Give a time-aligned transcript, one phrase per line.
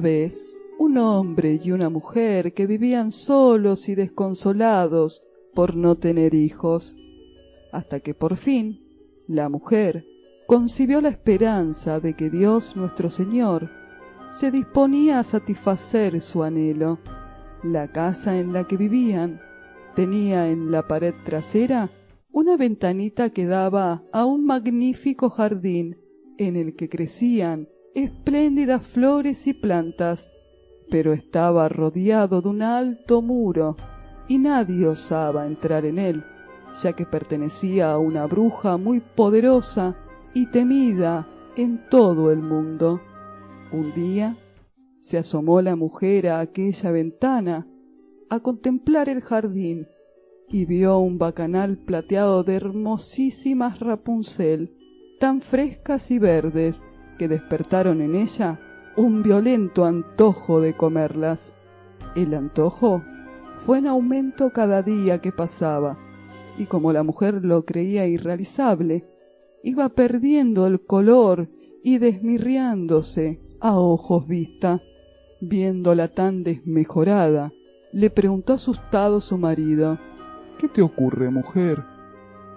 [0.00, 5.22] Vez un hombre y una mujer que vivían solos y desconsolados
[5.54, 6.96] por no tener hijos,
[7.72, 8.80] hasta que por fin
[9.28, 10.06] la mujer
[10.46, 13.70] concibió la esperanza de que Dios nuestro Señor
[14.38, 16.98] se disponía a satisfacer su anhelo.
[17.62, 19.40] La casa en la que vivían
[19.94, 21.90] tenía en la pared trasera
[22.32, 25.98] una ventanita que daba a un magnífico jardín
[26.38, 30.32] en el que crecían espléndidas flores y plantas,
[30.90, 33.76] pero estaba rodeado de un alto muro
[34.28, 36.24] y nadie osaba entrar en él,
[36.82, 39.96] ya que pertenecía a una bruja muy poderosa
[40.34, 43.00] y temida en todo el mundo.
[43.72, 44.36] Un día
[45.00, 47.66] se asomó la mujer a aquella ventana
[48.28, 49.86] a contemplar el jardín
[50.48, 54.70] y vio un bacanal plateado de hermosísimas Rapunzel,
[55.18, 56.84] tan frescas y verdes
[57.20, 58.58] que despertaron en ella
[58.96, 61.52] un violento antojo de comerlas.
[62.16, 63.02] El antojo
[63.66, 65.98] fue en aumento cada día que pasaba,
[66.56, 69.04] y como la mujer lo creía irrealizable,
[69.62, 71.50] iba perdiendo el color
[71.84, 74.80] y desmirriándose a ojos vista.
[75.42, 77.52] Viéndola tan desmejorada,
[77.92, 79.98] le preguntó asustado su marido.
[80.58, 81.84] ¿Qué te ocurre, mujer?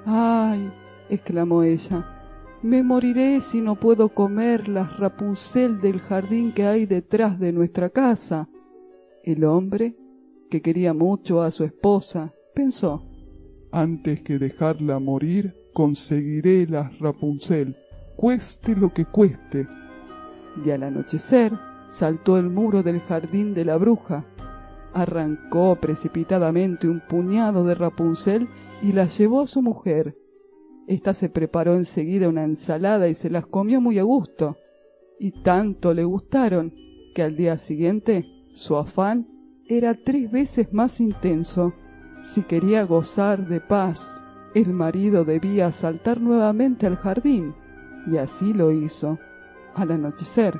[0.06, 0.72] Ay,
[1.09, 2.12] exclamó ella,
[2.63, 7.90] me moriré si no puedo comer las Rapunzel del jardín que hay detrás de nuestra
[7.90, 8.47] casa.
[9.22, 9.97] El hombre,
[10.50, 13.06] que quería mucho a su esposa, pensó
[13.72, 17.75] Antes que dejarla morir, conseguiré las Rapunzel,
[18.16, 19.68] cueste lo que cueste.
[20.66, 21.52] Y al anochecer
[21.90, 24.25] saltó el muro del jardín de la bruja,
[24.94, 28.47] arrancó precipitadamente un puñado de Rapunzel
[28.81, 30.16] y las llevó a su mujer,
[30.88, 34.57] esta se preparó enseguida una ensalada y se las comió muy a gusto,
[35.19, 36.73] y tanto le gustaron
[37.16, 39.27] que al día siguiente su afán
[39.67, 41.73] era tres veces más intenso.
[42.25, 44.22] Si quería gozar de paz,
[44.55, 47.55] el marido debía saltar nuevamente al jardín,
[48.11, 49.19] y así lo hizo,
[49.75, 50.59] al anochecer.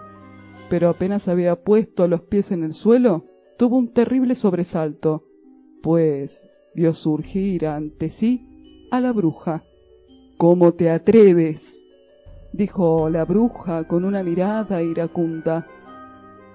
[0.69, 3.25] Pero apenas había puesto los pies en el suelo,
[3.57, 5.25] tuvo un terrible sobresalto,
[5.81, 9.63] pues vio surgir ante sí a la bruja
[10.38, 11.83] ¿Cómo te atreves?
[12.53, 15.67] dijo la bruja con una mirada iracunda,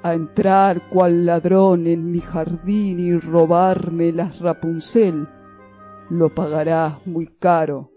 [0.03, 5.27] a entrar cual ladrón en mi jardín y robarme las Rapunzel.
[6.09, 7.91] Lo pagarás muy caro.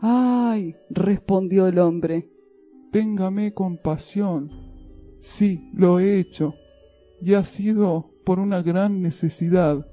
[0.00, 2.30] Ay, respondió el hombre.
[2.92, 4.50] Téngame compasión.
[5.18, 6.54] Sí, lo he hecho,
[7.20, 9.86] y ha sido por una gran necesidad.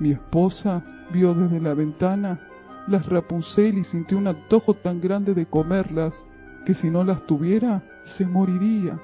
[0.00, 2.47] Mi esposa vio desde la ventana
[2.88, 6.24] las Rapunzel y sintió un antojo tan grande de comerlas
[6.64, 9.00] que si no las tuviera se moriría.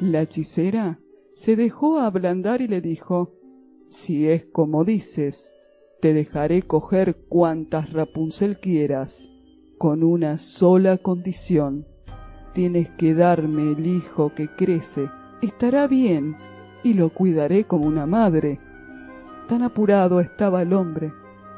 [0.00, 1.00] La hechicera
[1.32, 3.34] se dejó ablandar y le dijo
[3.88, 5.52] Si es como dices,
[6.00, 9.28] te dejaré coger cuantas Rapunzel quieras,
[9.78, 11.86] con una sola condición.
[12.54, 15.10] Tienes que darme el hijo que crece,
[15.42, 16.36] estará bien,
[16.82, 18.58] y lo cuidaré como una madre.
[19.48, 21.12] Tan apurado estaba el hombre,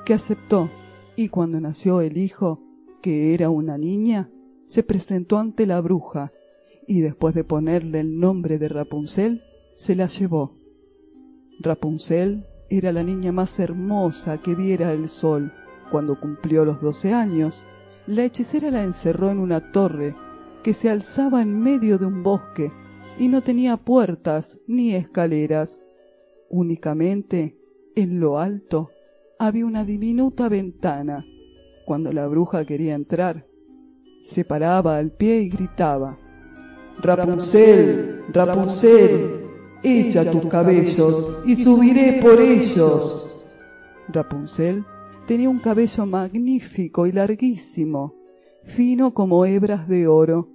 [0.05, 0.71] que aceptó
[1.17, 2.63] y cuando nació el hijo,
[3.03, 4.31] que era una niña,
[4.67, 6.33] se presentó ante la bruja,
[6.87, 9.43] y después de ponerle el nombre de Rapunzel,
[9.77, 10.57] se la llevó.
[11.61, 15.53] Rapunzel era la niña más hermosa que viera el sol.
[15.91, 17.65] Cuando cumplió los doce años,
[18.07, 20.15] la hechicera la encerró en una torre
[20.63, 22.71] que se alzaba en medio de un bosque
[23.19, 25.83] y no tenía puertas ni escaleras.
[26.49, 27.57] Únicamente,
[27.95, 28.91] en lo alto,
[29.41, 31.25] había una diminuta ventana.
[31.87, 33.47] Cuando la bruja quería entrar,
[34.23, 36.19] se paraba al pie y gritaba,
[37.01, 39.41] Rapunzel, Rapunzel,
[39.83, 43.43] echa tus cabellos y subiré por ellos.
[44.09, 44.85] Rapunzel
[45.27, 48.15] tenía un cabello magnífico y larguísimo,
[48.65, 50.51] fino como hebras de oro.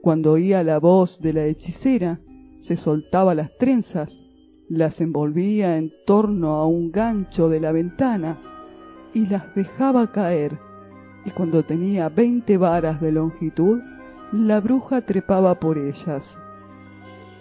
[0.00, 2.22] Cuando oía la voz de la hechicera,
[2.60, 4.24] se soltaba las trenzas,
[4.70, 8.38] las envolvía en torno a un gancho de la ventana
[9.12, 10.58] y las dejaba caer.
[11.26, 13.80] Y cuando tenía veinte varas de longitud,
[14.32, 16.38] la bruja trepaba por ellas.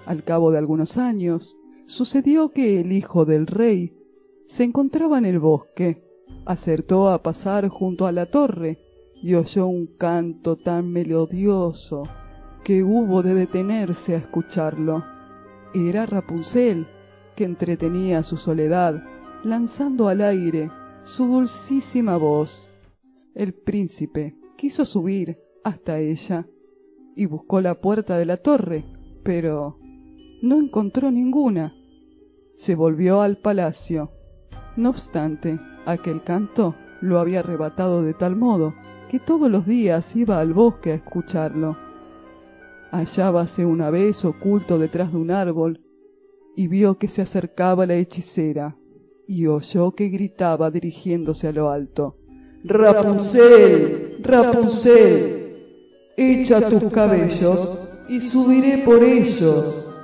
[0.08, 1.56] Al cabo de algunos años,
[1.86, 3.94] sucedió que el hijo del rey
[4.48, 6.04] se encontraba en el bosque,
[6.46, 8.80] acertó a pasar junto a la torre
[9.22, 12.04] y oyó un canto tan melodioso
[12.64, 15.04] que hubo de detenerse a escucharlo.
[15.76, 16.88] Era Rapunzel,
[17.44, 19.04] entretenía su soledad,
[19.44, 20.70] lanzando al aire
[21.04, 22.70] su dulcísima voz.
[23.34, 26.48] El príncipe quiso subir hasta ella
[27.16, 28.86] y buscó la puerta de la torre,
[29.24, 29.78] pero
[30.42, 31.74] no encontró ninguna.
[32.56, 34.12] Se volvió al palacio.
[34.76, 38.74] No obstante, aquel canto lo había arrebatado de tal modo
[39.10, 41.78] que todos los días iba al bosque a escucharlo.
[42.92, 45.82] Hallábase una vez oculto detrás de un árbol
[46.60, 48.76] y vio que se acercaba la hechicera
[49.26, 52.18] y oyó que gritaba dirigiéndose a lo alto.
[52.66, 59.96] Rapunzel, Rapunzel, echa tus cabellos y subiré por ellos.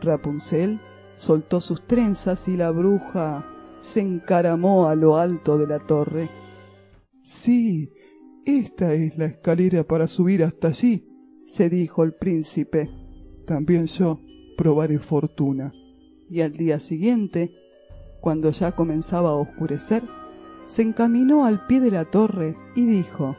[0.00, 0.80] Rapunzel
[1.16, 3.44] soltó sus trenzas y la bruja
[3.80, 6.30] se encaramó a lo alto de la torre.
[7.24, 7.92] Sí,
[8.44, 11.04] esta es la escalera para subir hasta allí,
[11.46, 12.88] se dijo el príncipe.
[13.44, 14.20] También yo
[14.56, 15.72] probaré fortuna.
[16.30, 17.54] Y al día siguiente,
[18.20, 20.02] cuando ya comenzaba a oscurecer,
[20.66, 23.36] se encaminó al pie de la torre y dijo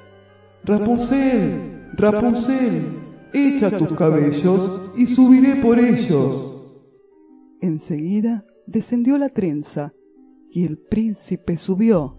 [0.64, 2.84] Rapunzel, Rapunzel,
[3.34, 6.56] echa tus cabellos y subiré por ellos.
[7.62, 9.94] Enseguida descendió la trenza
[10.52, 12.18] y el príncipe subió.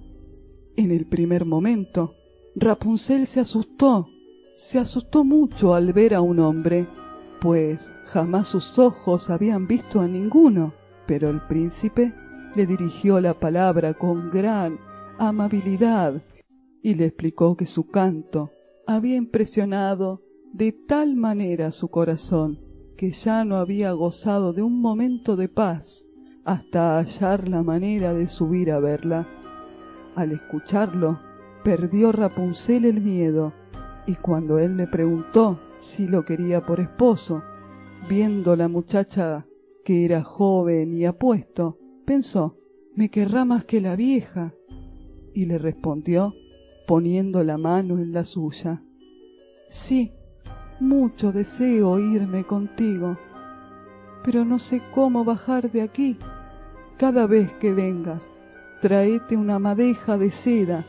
[0.77, 2.15] En el primer momento,
[2.55, 4.09] Rapunzel se asustó,
[4.57, 6.87] se asustó mucho al ver a un hombre,
[7.47, 10.75] pues jamás sus ojos habían visto a ninguno,
[11.07, 12.13] pero el príncipe
[12.57, 14.81] le dirigió la palabra con gran
[15.17, 16.25] amabilidad
[16.83, 18.51] y le explicó que su canto
[18.85, 22.59] había impresionado de tal manera su corazón
[22.97, 26.05] que ya no había gozado de un momento de paz
[26.45, 29.25] hasta hallar la manera de subir a verla.
[30.17, 31.21] Al escucharlo,
[31.63, 33.53] perdió Rapunzel el miedo,
[34.05, 37.43] y cuando él le preguntó si lo quería por esposo,
[38.09, 39.47] viendo la muchacha
[39.85, 42.57] que era joven y apuesto, pensó,
[42.95, 44.55] me querrá más que la vieja,
[45.35, 46.35] y le respondió,
[46.87, 48.81] poniendo la mano en la suya.
[49.71, 50.13] Sí,
[50.81, 53.19] mucho deseo irme contigo,
[54.25, 56.19] pero no sé cómo bajar de aquí.
[56.97, 58.25] Cada vez que vengas,
[58.81, 60.87] tráete una madeja de seda.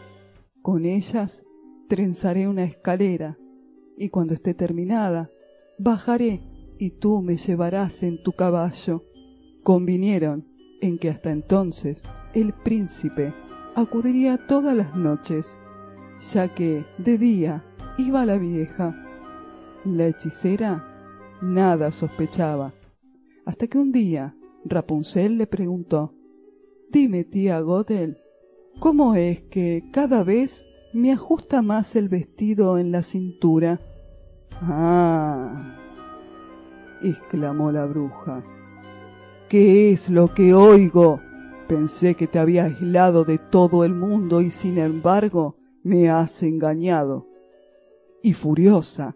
[0.61, 1.43] Con ellas
[1.87, 3.37] trenzaré una escalera,
[3.97, 5.31] y cuando esté terminada,
[5.77, 6.41] bajaré
[6.77, 9.03] y tú me llevarás en tu caballo.
[9.63, 10.45] Convinieron
[10.81, 12.03] en que hasta entonces
[12.33, 13.33] el príncipe
[13.75, 15.49] acudiría todas las noches,
[16.31, 17.65] ya que de día
[17.97, 18.95] iba la vieja
[19.95, 20.85] la hechicera
[21.41, 22.73] nada sospechaba,
[23.45, 24.35] hasta que un día
[24.65, 26.13] Rapunzel le preguntó
[26.89, 28.17] Dime, tía Gothel,
[28.79, 30.63] ¿cómo es que cada vez
[30.97, 33.79] me ajusta más el vestido en la cintura?
[34.61, 35.77] Ah,
[37.01, 38.43] exclamó la bruja.
[39.47, 41.21] ¿Qué es lo que oigo?
[41.67, 47.27] Pensé que te había aislado de todo el mundo y sin embargo me has engañado.
[48.23, 49.15] Y furiosa,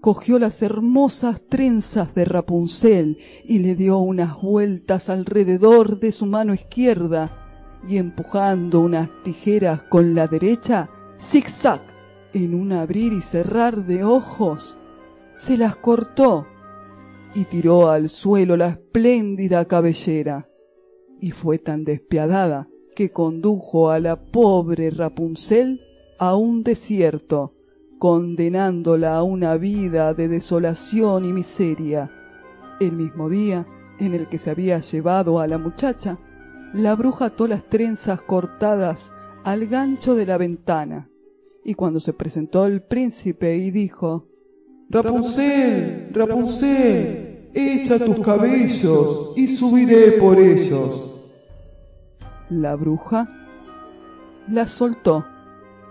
[0.00, 6.54] cogió las hermosas trenzas de Rapunzel y le dio unas vueltas alrededor de su mano
[6.54, 7.44] izquierda
[7.88, 10.88] y empujando unas tijeras con la derecha,
[11.20, 11.80] zig-zag,
[12.34, 14.76] en un abrir y cerrar de ojos,
[15.36, 16.46] se las cortó
[17.34, 20.48] y tiró al suelo la espléndida cabellera.
[21.20, 25.80] Y fue tan despiadada que condujo a la pobre Rapunzel
[26.18, 27.54] a un desierto
[27.98, 32.10] condenándola a una vida de desolación y miseria.
[32.80, 33.66] El mismo día
[33.98, 36.18] en el que se había llevado a la muchacha,
[36.72, 39.10] la bruja ató las trenzas cortadas
[39.44, 41.08] al gancho de la ventana,
[41.64, 44.28] y cuando se presentó el príncipe y dijo
[44.90, 51.30] Rapunzel, Rapunzel, echa tus cabellos y subiré por ellos.
[52.48, 53.28] La bruja
[54.48, 55.26] la soltó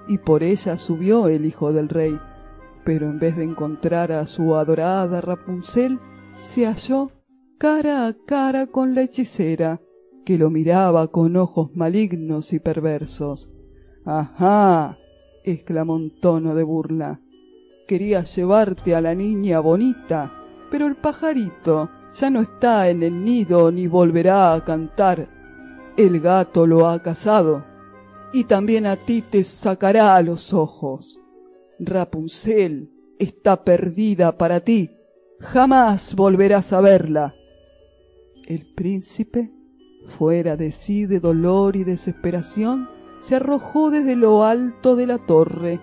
[0.07, 2.19] y por ella subió el hijo del rey.
[2.83, 5.99] Pero en vez de encontrar a su adorada Rapunzel,
[6.41, 7.11] se halló
[7.59, 9.81] cara a cara con la hechicera,
[10.27, 13.49] que lo miraba con ojos malignos y perversos.
[14.03, 14.97] Ajá,
[15.45, 17.21] exclamó en tono de burla.
[17.87, 20.33] Quería llevarte a la niña bonita,
[20.69, 25.29] pero el pajarito ya no está en el nido ni volverá a cantar.
[25.95, 27.63] El gato lo ha cazado
[28.33, 31.21] y también a ti te sacará a los ojos.
[31.79, 34.91] Rapunzel está perdida para ti,
[35.39, 37.33] jamás volverás a verla.
[38.45, 39.51] El príncipe,
[40.07, 42.89] fuera de sí de dolor y desesperación,
[43.21, 45.79] se arrojó desde lo alto de la torre.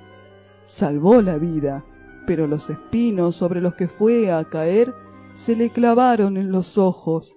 [0.66, 1.84] Salvó la vida,
[2.26, 4.94] pero los espinos sobre los que fue a caer
[5.34, 7.36] se le clavaron en los ojos,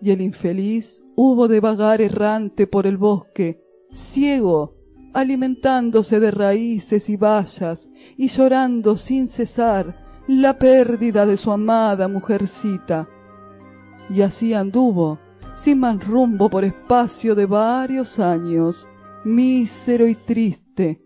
[0.00, 4.74] y el infeliz hubo de vagar errante por el bosque, ciego,
[5.12, 13.08] alimentándose de raíces y bayas, y llorando sin cesar la pérdida de su amada mujercita.
[14.10, 15.18] Y así anduvo,
[15.62, 18.88] sin más rumbo por espacio de varios años,
[19.24, 21.00] mísero y triste,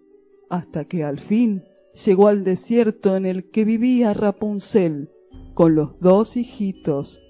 [0.48, 1.62] hasta que al fin
[2.06, 5.10] llegó al desierto en el que vivía Rapunzel,
[5.52, 7.20] con los dos hijitos,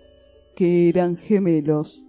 [0.55, 2.07] que eran gemelos,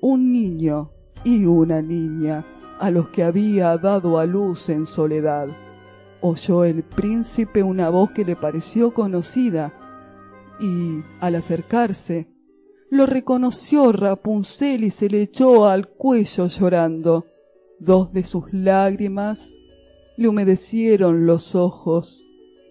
[0.00, 0.92] un niño
[1.24, 2.46] y una niña,
[2.80, 5.48] a los que había dado a luz en soledad.
[6.22, 9.74] Oyó el príncipe una voz que le pareció conocida,
[10.58, 12.33] y, al acercarse,
[12.90, 17.26] lo reconoció Rapunzel y se le echó al cuello llorando.
[17.78, 19.56] Dos de sus lágrimas
[20.16, 22.24] le humedecieron los ojos,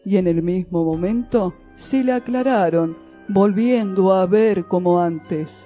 [0.05, 5.65] y en el mismo momento se le aclararon, volviendo a ver como antes.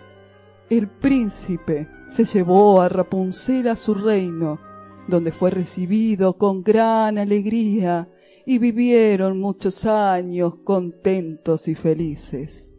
[0.70, 4.60] El príncipe se llevó a Rapunzel a su reino,
[5.08, 8.10] donde fue recibido con gran alegría
[8.46, 12.74] y vivieron muchos años contentos y felices.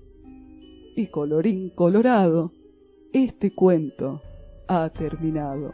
[0.99, 2.51] Y colorín colorado,
[3.13, 4.21] este cuento
[4.67, 5.73] ha terminado.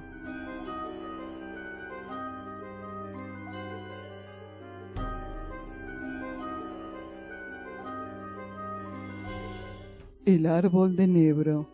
[10.26, 11.71] El árbol de Nebro.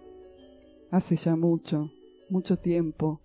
[0.92, 1.90] Hace ya mucho,
[2.28, 3.20] mucho tiempo,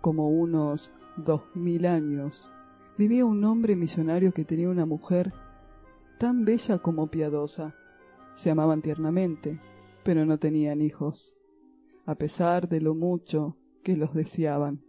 [0.00, 2.50] como unos dos mil años,
[2.98, 5.32] vivía un hombre millonario que tenía una mujer
[6.18, 7.76] tan bella como piadosa.
[8.38, 9.58] Se amaban tiernamente,
[10.04, 11.36] pero no tenían hijos,
[12.06, 14.84] a pesar de lo mucho que los deseaban.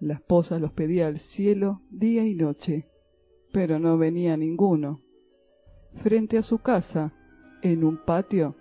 [0.00, 2.88] La esposa los pedía al cielo día y noche,
[3.52, 5.04] pero no venía ninguno.
[5.94, 7.14] Frente a su casa,
[7.62, 8.56] en un patio,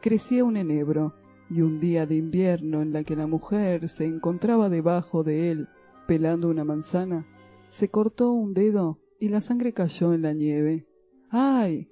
[0.00, 1.16] crecía un enebro,
[1.50, 5.68] y un día de invierno en la que la mujer se encontraba debajo de él
[6.06, 7.26] pelando una manzana,
[7.70, 10.86] se cortó un dedo y la sangre cayó en la nieve.
[11.30, 11.90] ¡Ay!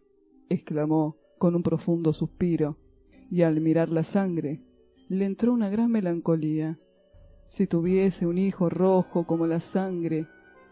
[0.48, 2.78] exclamó con un profundo suspiro,
[3.30, 4.62] y al mirar la sangre
[5.10, 6.78] le entró una gran melancolía.
[7.50, 10.26] Si tuviese un hijo rojo como la sangre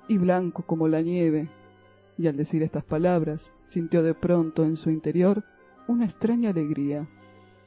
[0.09, 1.51] y blanco como la nieve,
[2.17, 5.45] y al decir estas palabras sintió de pronto en su interior
[5.89, 7.07] una extraña alegría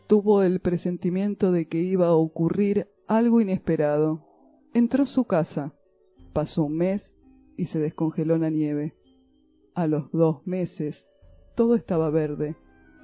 [0.07, 4.25] tuvo el presentimiento de que iba a ocurrir algo inesperado.
[4.73, 5.75] Entró su casa,
[6.33, 7.13] pasó un mes
[7.55, 8.97] y se descongeló la nieve.
[9.75, 11.05] A los dos meses
[11.53, 12.55] todo estaba verde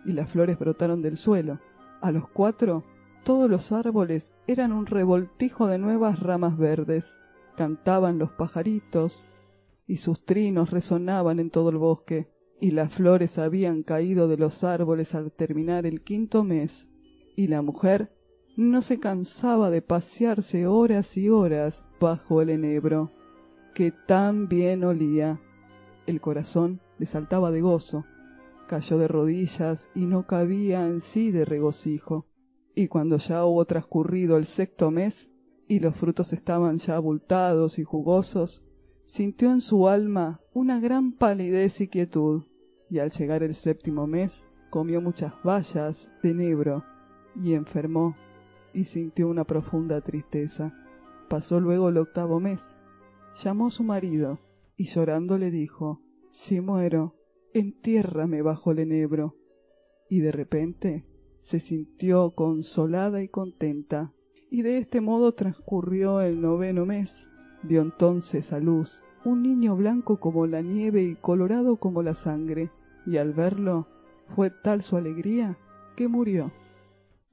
[0.06, 1.60] y las flores brotaron del suelo.
[2.02, 2.84] A los cuatro
[3.24, 7.16] todos los árboles eran un revoltijo de nuevas ramas verdes.
[7.56, 9.26] Cantaban los pajaritos
[9.86, 12.30] y sus trinos resonaban en todo el bosque
[12.60, 16.88] y las flores habían caído de los árboles al terminar el quinto mes
[17.36, 18.16] y la mujer
[18.56, 23.12] no se cansaba de pasearse horas y horas bajo el enebro,
[23.74, 25.40] que tan bien olía.
[26.06, 28.04] El corazón le saltaba de gozo,
[28.72, 32.26] cayó de rodillas y no cabía en sí de regocijo.
[32.74, 35.28] Y cuando ya hubo transcurrido el sexto mes
[35.68, 38.64] y los frutos estaban ya abultados y jugosos,
[39.06, 42.46] sintió en su alma una gran palidez y quietud,
[42.90, 46.86] y al llegar el séptimo mes comió muchas bayas de enebro
[47.36, 48.16] y enfermó
[48.74, 50.74] y sintió una profunda tristeza.
[51.28, 52.74] Pasó luego el octavo mes.
[53.44, 54.40] Llamó a su marido
[54.78, 57.21] y llorando le dijo, Si muero,
[57.54, 59.36] entiérrame bajo el enebro.
[60.10, 61.06] Y de repente
[61.42, 64.14] se sintió consolada y contenta,
[64.50, 67.28] y de este modo transcurrió el noveno mes.
[67.64, 72.72] Dio entonces a luz un niño blanco como la nieve y colorado como la sangre,
[73.06, 73.88] y al verlo
[74.36, 75.58] fue tal su alegría
[75.96, 76.52] que murió.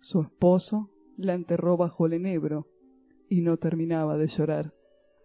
[0.01, 2.69] Su esposo la enterró bajo el enebro
[3.29, 4.73] y no terminaba de llorar.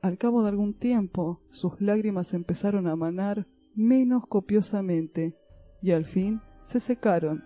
[0.02, 5.36] Al cabo de algún tiempo sus lágrimas empezaron a manar menos copiosamente
[5.82, 7.44] y al fin se secaron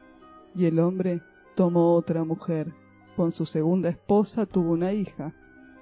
[0.56, 1.22] y el hombre
[1.56, 2.68] tomó otra mujer.
[3.16, 5.34] Con su segunda esposa tuvo una hija.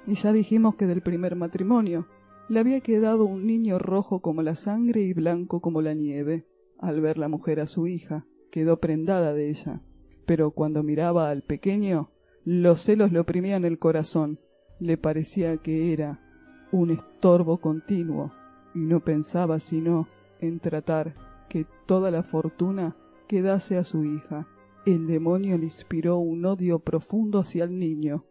[0.08, 2.08] Y ya dijimos que del primer matrimonio
[2.48, 6.46] le había quedado un niño rojo como la sangre y blanco como la nieve.
[6.78, 9.82] Al ver la mujer a su hija, quedó prendada de ella.
[10.26, 12.12] Pero cuando miraba al pequeño,
[12.44, 14.40] los celos le oprimían el corazón.
[14.80, 16.22] Le parecía que era
[16.72, 18.34] un estorbo continuo
[18.74, 20.08] y no pensaba sino
[20.60, 21.16] tratar
[21.50, 22.96] que toda la fortuna
[23.28, 24.48] quedase a su hija.
[24.86, 28.26] El demonio le inspiró un odio profundo hacia el niño.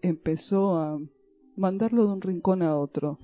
[0.00, 0.98] Empezó a
[1.56, 3.18] mandarlo de un rincón a otro,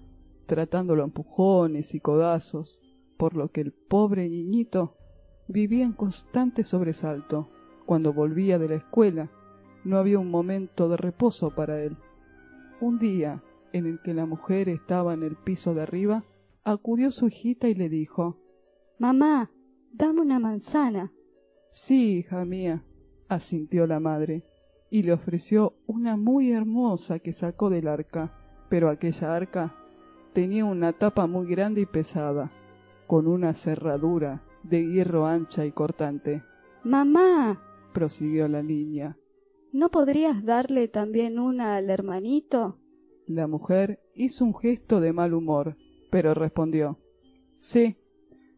[0.47, 2.81] tratándolo a empujones y codazos,
[3.17, 4.97] por lo que el pobre niñito
[5.49, 7.49] vivía en constante sobresalto.
[7.87, 9.31] Cuando volvía de la escuela,
[9.85, 11.97] no había un momento de reposo para él.
[12.81, 13.43] Un día,
[13.73, 16.25] en el que la mujer estaba en el piso de arriba,
[16.65, 18.39] acudió su hijita y le dijo
[18.99, 19.51] Mamá,
[19.93, 21.13] dame una manzana.
[21.71, 22.85] Sí, hija mía,
[23.29, 24.45] asintió la madre,
[24.91, 28.35] y le ofreció una muy hermosa que sacó del arca,
[28.69, 29.75] pero aquella arca
[30.33, 32.51] tenía una tapa muy grande y pesada,
[33.07, 36.43] con una cerradura de hierro ancha y cortante.
[36.85, 37.63] Mamá,
[37.93, 39.19] prosiguió la niña,
[39.73, 42.79] ¿no podrías darle también una al hermanito?
[43.27, 45.77] La mujer hizo un gesto de mal humor,
[46.11, 46.99] pero respondió
[47.59, 47.97] Sí,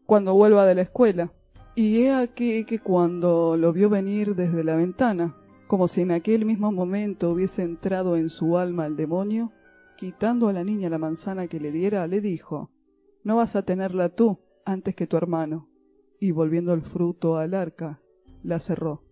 [0.05, 1.33] cuando vuelva de la escuela.
[1.75, 5.35] Y he aquí que cuando lo vio venir desde la ventana,
[5.67, 9.51] como si en aquel mismo momento hubiese entrado en su alma el demonio,
[9.97, 12.69] quitando a la niña la manzana que le diera, le dijo
[13.23, 15.69] No vas a tenerla tú antes que tu hermano.
[16.19, 18.01] Y volviendo el fruto al arca,
[18.43, 19.03] la cerró.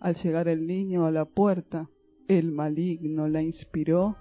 [0.00, 1.88] Al llegar el niño a la puerta,
[2.28, 4.16] el maligno la inspiró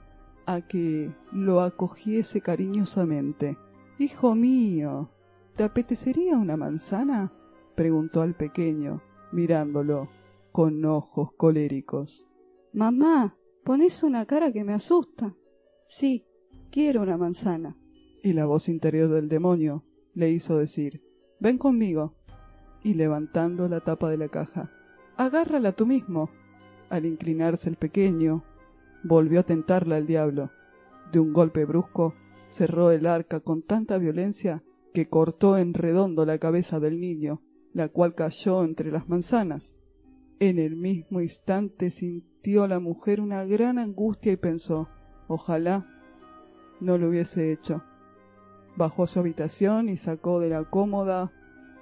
[0.50, 3.56] a que lo acogiese cariñosamente.
[4.00, 5.12] Hijo mío,
[5.56, 7.32] ¿te apetecería una manzana?
[7.76, 10.10] preguntó al pequeño, mirándolo
[10.52, 12.28] con ojos coléricos.
[12.74, 15.36] Mamá, pones una cara que me asusta.
[15.88, 16.26] Sí,
[16.72, 17.78] quiero una manzana.
[18.24, 21.04] Y la voz interior del demonio le hizo decir
[21.40, 22.16] Ven conmigo.
[22.82, 24.72] Y levantando la tapa de la caja,
[25.16, 26.32] agárrala tú mismo.
[26.90, 28.44] Al inclinarse el pequeño,
[29.04, 30.52] volvió a tentarla al diablo.
[31.12, 32.14] De un golpe brusco,
[32.50, 37.42] cerró el arca con tanta violencia que cortó en redondo la cabeza del niño,
[37.74, 39.74] la cual cayó entre las manzanas.
[40.40, 44.90] En el mismo instante sintió la mujer una gran angustia y pensó
[45.28, 45.86] ojalá
[46.80, 47.84] no lo hubiese hecho.
[48.76, 51.32] Bajó a su habitación y sacó de la cómoda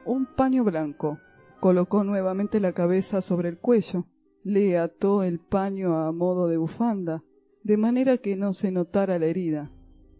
[0.05, 1.19] un paño blanco.
[1.59, 4.05] Colocó nuevamente la cabeza sobre el cuello.
[4.47, 7.21] Le ató el paño a modo de bufanda,
[7.63, 9.73] de manera que no se notara la herida,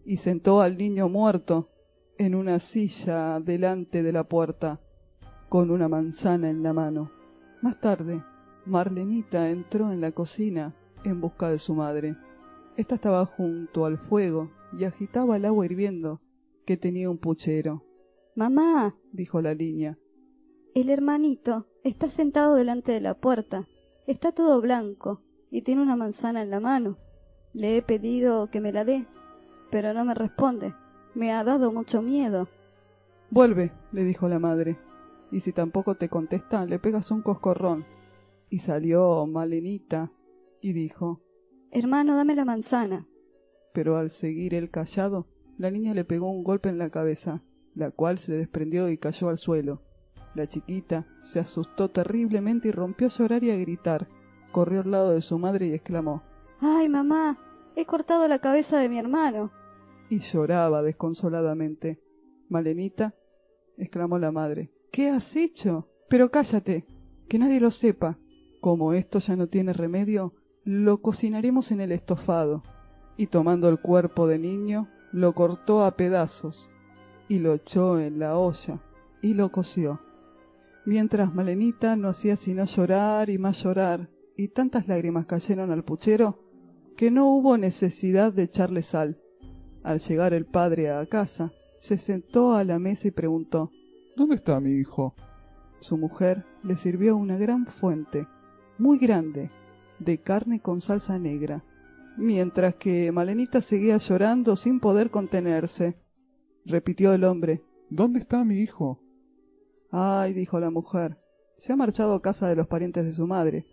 [0.04, 1.70] y sentó al niño muerto
[2.18, 4.82] en una silla delante de la puerta,
[5.48, 7.10] con una manzana en la mano.
[7.62, 8.22] Más tarde,
[8.66, 12.14] Marlenita entró en la cocina en busca de su madre.
[12.76, 16.20] Esta estaba junto al fuego y agitaba el agua hirviendo
[16.66, 17.82] que tenía un puchero.
[18.36, 19.98] Mamá, dijo la niña,
[20.74, 23.66] el hermanito está sentado delante de la puerta.
[24.08, 26.96] Está todo blanco y tiene una manzana en la mano.
[27.52, 29.06] Le he pedido que me la dé,
[29.70, 30.72] pero no me responde.
[31.14, 32.48] Me ha dado mucho miedo.
[33.28, 34.78] Vuelve, le dijo la madre,
[35.30, 37.84] y si tampoco te contesta, le pegas un coscorrón.
[38.48, 40.10] Y salió Malenita
[40.62, 41.20] y dijo
[41.70, 43.06] Hermano, dame la manzana.
[43.74, 47.42] Pero al seguir él callado, la niña le pegó un golpe en la cabeza,
[47.74, 49.82] la cual se desprendió y cayó al suelo.
[50.38, 54.06] La chiquita se asustó terriblemente y rompió a llorar y a gritar.
[54.52, 56.22] Corrió al lado de su madre y exclamó
[56.60, 57.40] Ay, mamá,
[57.74, 59.50] he cortado la cabeza de mi hermano.
[60.08, 62.00] Y lloraba desconsoladamente.
[62.48, 63.16] Malenita,
[63.78, 65.88] exclamó la madre, ¿qué has hecho?
[66.08, 66.86] Pero cállate,
[67.28, 68.16] que nadie lo sepa.
[68.60, 72.62] Como esto ya no tiene remedio, lo cocinaremos en el estofado.
[73.16, 76.70] Y tomando el cuerpo de niño, lo cortó a pedazos
[77.26, 78.78] y lo echó en la olla
[79.20, 80.00] y lo coció.
[80.88, 86.42] Mientras Malenita no hacía sino llorar y más llorar, y tantas lágrimas cayeron al puchero
[86.96, 89.20] que no hubo necesidad de echarle sal.
[89.82, 93.70] Al llegar el padre a casa, se sentó a la mesa y preguntó
[94.16, 95.14] ¿Dónde está mi hijo?
[95.78, 98.26] Su mujer le sirvió una gran fuente,
[98.78, 99.50] muy grande,
[99.98, 101.66] de carne con salsa negra,
[102.16, 105.98] mientras que Malenita seguía llorando sin poder contenerse.
[106.64, 109.02] Repitió el hombre ¿Dónde está mi hijo?
[109.90, 111.16] Ay, dijo la mujer,
[111.56, 113.66] se ha marchado a casa de los parientes de su madre.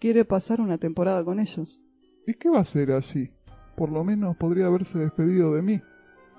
[0.00, 1.78] Quiere pasar una temporada con ellos.
[2.26, 3.32] ¿Y qué va a hacer allí?
[3.76, 5.80] Por lo menos podría haberse despedido de mí.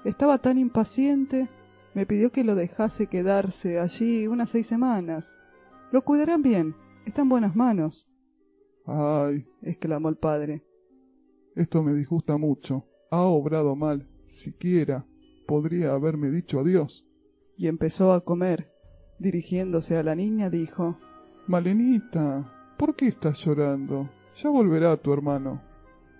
[0.03, 1.49] Estaba tan impaciente.
[1.93, 5.33] Me pidió que lo dejase quedarse allí unas seis semanas.
[5.91, 6.75] Lo cuidarán bien.
[7.05, 8.07] Está en buenas manos.
[8.85, 10.63] Ay, exclamó el padre.
[11.55, 12.87] Esto me disgusta mucho.
[13.11, 14.07] Ha obrado mal.
[14.27, 15.05] siquiera
[15.47, 17.05] podría haberme dicho adiós.
[17.57, 18.70] Y empezó a comer.
[19.25, 20.97] Dirigiéndose a la niña dijo
[21.45, 24.09] Malenita, ¿por qué estás llorando?
[24.33, 25.61] Ya volverá tu hermano.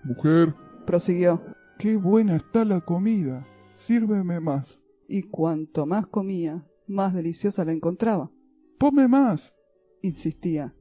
[0.04, 0.54] Mujer,
[0.86, 1.42] prosiguió,
[1.80, 3.44] qué buena está la comida.
[3.74, 4.80] Sírveme más.
[5.08, 8.30] y cuanto más comía, más deliciosa la encontraba.
[8.78, 9.52] Ponme más.
[10.00, 10.72] Insistía,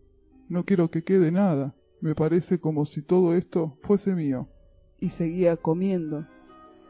[0.47, 1.75] No quiero que quede nada.
[2.01, 4.47] Me parece como si todo esto fuese mío.
[4.99, 6.27] y seguía comiendo,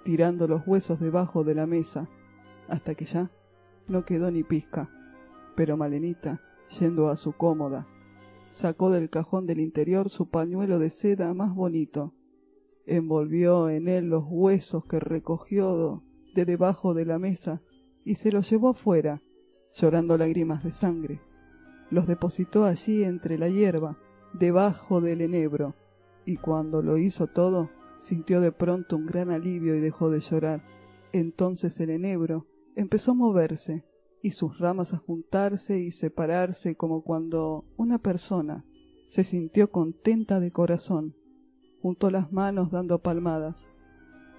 [0.04, 2.10] tirando los huesos debajo de la mesa,
[2.67, 3.32] hasta que ya
[3.88, 4.89] no quedó ni pizca.
[5.56, 6.42] Pero Malenita,
[6.80, 7.88] yendo a su cómoda,
[8.50, 12.14] sacó del cajón del interior su pañuelo de seda más bonito,
[12.86, 17.62] envolvió en él los huesos que recogió de debajo de la mesa
[18.04, 19.22] y se los llevó afuera,
[19.74, 21.22] llorando lágrimas de sangre.
[21.90, 23.98] Los depositó allí entre la hierba,
[24.34, 25.76] debajo del enebro,
[26.26, 30.64] y cuando lo hizo todo, sintió de pronto un gran alivio y dejó de llorar.
[31.12, 33.86] Entonces el enebro empezó a moverse
[34.22, 38.66] y sus ramas a juntarse y separarse como cuando una persona
[39.08, 41.16] se sintió contenta de corazón.
[41.82, 43.68] Juntó las manos dando palmadas.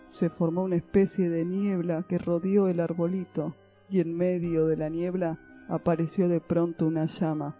[0.06, 3.54] Se formó una especie de niebla que rodeó el arbolito
[3.90, 7.56] y en medio de la niebla apareció de pronto una llama,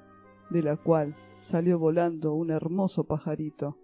[0.50, 3.78] de la cual salió volando un hermoso pajarito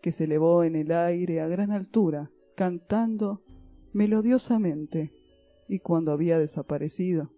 [0.00, 3.42] que se elevó en el aire a gran altura, cantando
[3.92, 5.12] melodiosamente,
[5.68, 7.30] y cuando había desaparecido,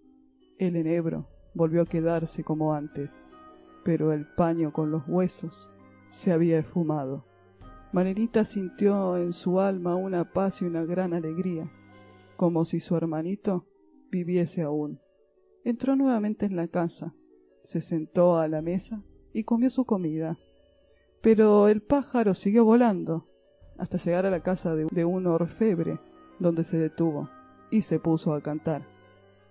[0.67, 3.21] el enebro volvió a quedarse como antes,
[3.85, 5.69] pero el paño con los huesos
[6.11, 7.25] se había esfumado.
[7.93, 11.69] Malenita sintió en su alma una paz y una gran alegría,
[12.37, 13.67] como si su hermanito
[14.11, 15.01] viviese aún.
[15.65, 17.15] Entró nuevamente en la casa,
[17.65, 20.39] se sentó a la mesa y comió su comida.
[21.21, 23.29] Pero el pájaro siguió volando
[23.79, 25.99] hasta llegar a la casa de un orfebre,
[26.39, 27.29] donde se detuvo
[27.71, 28.92] y se puso a cantar.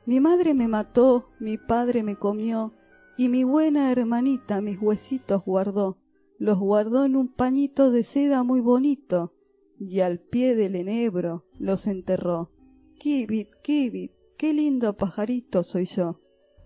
[0.06, 2.74] Mi madre me mató, mi padre me comió,
[3.18, 5.98] y mi buena hermanita mis huesitos guardó.
[6.40, 9.34] Los guardó en un pañito de seda muy bonito,
[9.80, 12.52] y al pie del enebro los enterró.
[12.98, 16.20] Kibit, kibit, qué lindo pajarito soy yo.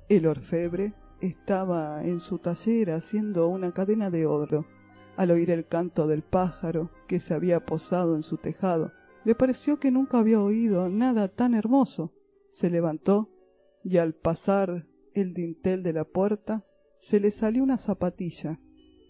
[0.08, 4.65] El orfebre estaba en su taller haciendo una cadena de oro.
[5.17, 8.91] Al oír el canto del pájaro que se había posado en su tejado,
[9.26, 12.13] le pareció que nunca había oído nada tan hermoso.
[12.56, 13.30] Se levantó
[13.84, 16.63] y al pasar el dintel de la puerta
[17.02, 18.62] se le salió una zapatilla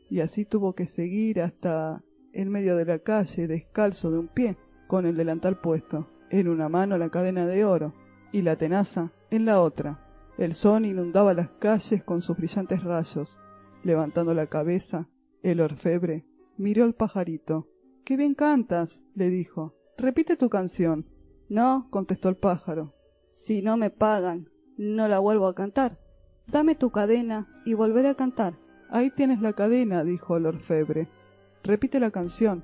[0.10, 2.04] y así tuvo que seguir hasta
[2.34, 6.70] en medio de la calle descalzo de un pie, con el delantal puesto, en una
[6.70, 7.94] mano la cadena de oro
[8.32, 10.04] y la tenaza en la otra.
[10.40, 13.38] El sol inundaba las calles con sus brillantes rayos.
[13.84, 15.08] Levantando la cabeza,
[15.44, 16.26] el orfebre
[16.58, 17.70] miró al pajarito.
[18.06, 19.02] ¡Qué bien cantas!
[19.14, 19.76] le dijo.
[20.00, 21.06] Repite tu canción.
[21.48, 22.95] No, contestó el pájaro.
[23.36, 26.00] Si no me pagan, no la vuelvo a cantar.
[26.48, 28.58] Dame tu cadena y volveré a cantar.
[28.90, 31.10] Ahí tienes la cadena, dijo el orfebre.
[31.62, 32.64] Repite la canción.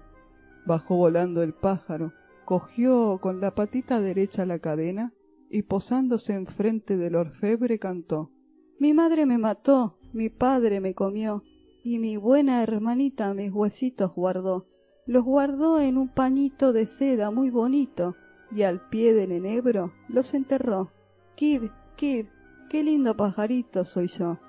[0.65, 2.13] Bajó volando el pájaro,
[2.45, 5.13] cogió con la patita derecha la cadena
[5.49, 8.31] y posándose enfrente del orfebre cantó.
[8.79, 11.43] Mi madre me mató, mi padre me comió,
[11.83, 14.67] y mi buena hermanita mis huesitos guardó.
[15.05, 18.15] Los guardó en un pañito de seda muy bonito,
[18.55, 20.91] y al pie del enebro los enterró.
[21.35, 22.27] Kib, Kib,
[22.69, 24.39] qué lindo pajarito soy yo.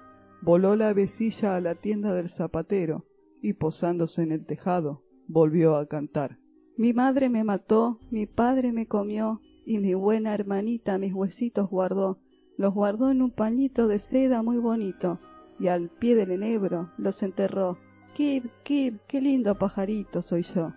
[0.41, 3.07] Voló la avecilla a la tienda del zapatero
[3.41, 6.39] y posándose en el tejado volvió a cantar.
[6.77, 12.19] Mi madre me mató, mi padre me comió, y mi buena hermanita mis huesitos guardó.
[12.57, 15.21] Los guardó en un pañito de seda muy bonito,
[15.59, 17.79] y al pie del enebro los enterró.
[18.15, 20.73] Kib, Kib, qué lindo pajarito soy yo.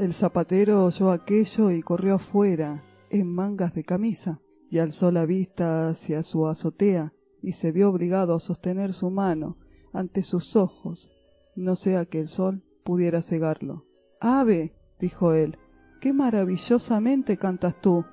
[0.00, 5.90] El zapatero oyó aquello y corrió afuera, en mangas de camisa, y alzó la vista
[5.90, 9.58] hacia su azotea, y se vio obligado a sostener su mano
[9.92, 11.10] ante sus ojos,
[11.54, 13.84] no sea que el sol pudiera cegarlo.
[14.22, 15.58] Ave, dijo él,
[16.00, 18.06] qué maravillosamente cantas tú.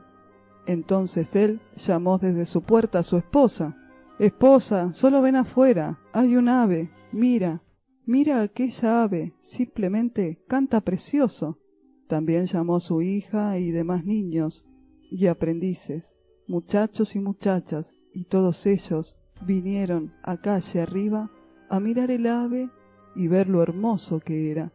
[0.66, 3.78] Entonces él llamó desde su puerta a su esposa.
[4.20, 7.64] Esposa, solo ven afuera, hay un ave, mira,
[8.06, 11.60] mira aquella ave, simplemente canta precioso.
[12.08, 14.66] También llamó su hija y demás niños
[15.10, 16.18] y aprendices,
[16.48, 21.32] muchachos y muchachas, y todos ellos vinieron a calle arriba
[21.70, 22.70] a mirar el ave
[23.16, 24.74] y ver lo hermoso que era,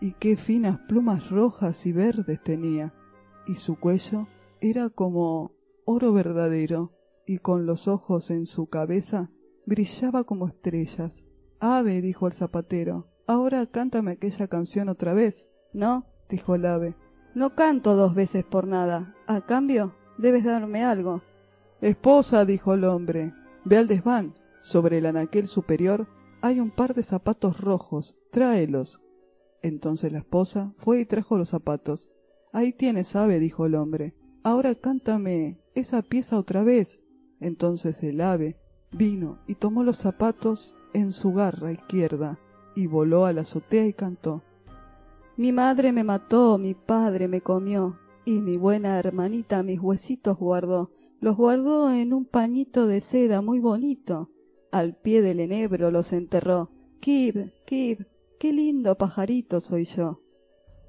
[0.00, 2.94] y qué finas plumas rojas y verdes tenía,
[3.46, 4.28] y su cuello
[4.60, 5.52] era como
[5.84, 6.92] oro verdadero,
[7.26, 9.30] y con los ojos en su cabeza
[9.66, 11.24] brillaba como estrellas.
[11.60, 15.46] Ave, dijo el zapatero, ahora cántame aquella canción otra vez.
[15.72, 16.94] No, dijo el ave,
[17.34, 19.14] No canto dos veces por nada.
[19.26, 21.22] A cambio, debes darme algo.
[21.80, 23.32] Esposa, dijo el hombre,
[23.64, 24.34] ve al desván.
[24.60, 26.08] Sobre el anaquel superior
[26.40, 28.16] hay un par de zapatos rojos.
[28.30, 29.00] Tráelos.
[29.62, 32.08] Entonces la esposa fue y trajo los zapatos.
[32.52, 34.14] Ahí tienes, ave, dijo el hombre.
[34.42, 37.00] Ahora cántame esa pieza otra vez.
[37.40, 38.58] Entonces el ave
[38.90, 42.38] vino y tomó los zapatos en su garra izquierda
[42.74, 44.42] y voló a la azotea y cantó.
[45.38, 50.90] Mi madre me mató, mi padre me comió, y mi buena hermanita mis huesitos guardó.
[51.20, 54.32] Los guardó en un pañito de seda muy bonito.
[54.72, 56.72] Al pie del enebro los enterró.
[56.98, 58.08] Kib, Kib,
[58.40, 60.20] qué lindo pajarito soy yo.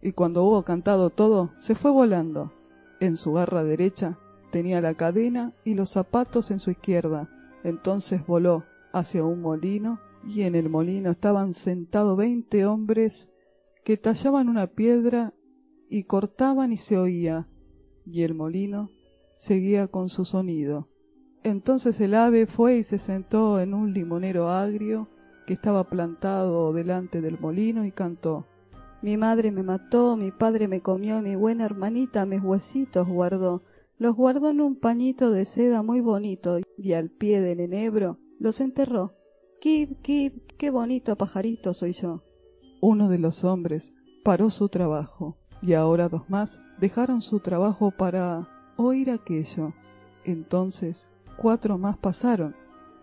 [0.01, 2.51] Y cuando hubo cantado todo, se fue volando.
[2.99, 4.17] En su garra derecha
[4.51, 7.29] tenía la cadena y los zapatos en su izquierda.
[7.63, 13.29] Entonces voló hacia un molino y en el molino estaban sentados veinte hombres
[13.83, 15.33] que tallaban una piedra
[15.89, 17.47] y cortaban y se oía,
[18.05, 18.89] y el molino
[19.37, 20.87] seguía con su sonido.
[21.43, 25.09] Entonces el ave fue y se sentó en un limonero agrio
[25.47, 28.45] que estaba plantado delante del molino y cantó.
[29.01, 33.63] Mi madre me mató, mi padre me comió, mi buena hermanita mis huesitos guardó.
[33.97, 38.59] Los guardó en un pañito de seda muy bonito y al pie del enebro los
[38.59, 39.15] enterró.
[39.61, 42.23] Kip, kip, qué bonito pajarito soy yo.
[42.81, 43.91] Uno de los hombres
[44.23, 49.73] paró su trabajo y ahora dos más dejaron su trabajo para oír aquello.
[50.23, 52.55] Entonces cuatro más pasaron.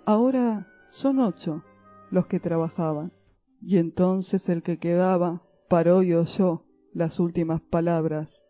[0.04, 1.62] Ahora son ocho
[2.10, 3.12] los que trabajaban.
[3.60, 8.42] Y entonces el que quedaba paró y oyó las últimas palabras.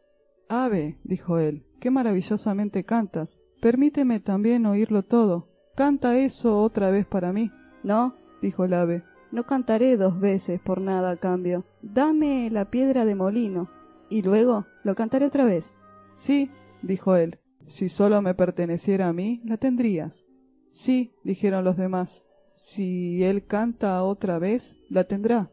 [0.48, 3.38] Ave, dijo él, qué maravillosamente cantas.
[3.60, 5.48] Permíteme también oírlo todo.
[5.74, 7.50] Canta eso otra vez para mí.
[7.82, 9.04] No, dijo el ave,
[9.36, 11.66] no cantaré dos veces por nada a cambio.
[11.82, 13.68] Dame la piedra de molino,
[14.08, 15.74] y luego lo cantaré otra vez.
[16.16, 20.24] Sí, dijo él, si solo me perteneciera a mí, la tendrías.
[20.72, 22.22] Sí, dijeron los demás,
[22.54, 25.50] si él canta otra vez, la tendrá.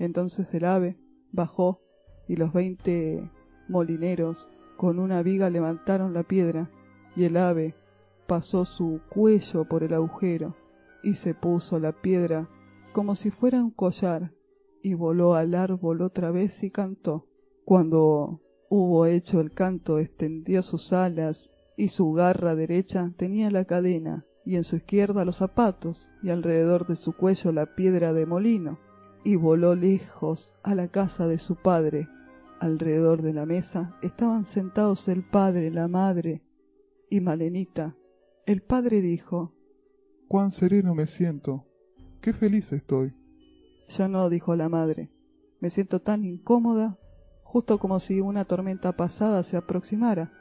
[0.00, 0.96] Entonces el ave
[1.30, 1.80] bajó
[2.26, 3.30] y los veinte
[3.68, 6.68] molineros con una viga levantaron la piedra
[7.14, 7.76] y el ave
[8.26, 10.56] pasó su cuello por el agujero
[11.04, 12.48] y se puso la piedra
[12.92, 14.32] como si fuera un collar
[14.82, 17.26] y voló al árbol otra vez y cantó.
[17.64, 24.26] Cuando hubo hecho el canto extendió sus alas y su garra derecha tenía la cadena
[24.44, 28.78] y en su izquierda los zapatos y alrededor de su cuello la piedra de molino
[29.24, 32.08] y voló lejos a la casa de su padre.
[32.60, 36.42] Alrededor de la mesa estaban sentados el padre, la madre
[37.08, 37.96] y Malenita.
[38.46, 39.54] El padre dijo
[40.28, 41.71] Cuán sereno me siento.
[42.22, 43.12] Qué feliz estoy.
[43.88, 45.10] Yo no, dijo la madre.
[45.60, 46.96] Me siento tan incómoda,
[47.42, 50.32] justo como si una tormenta pasada se aproximara.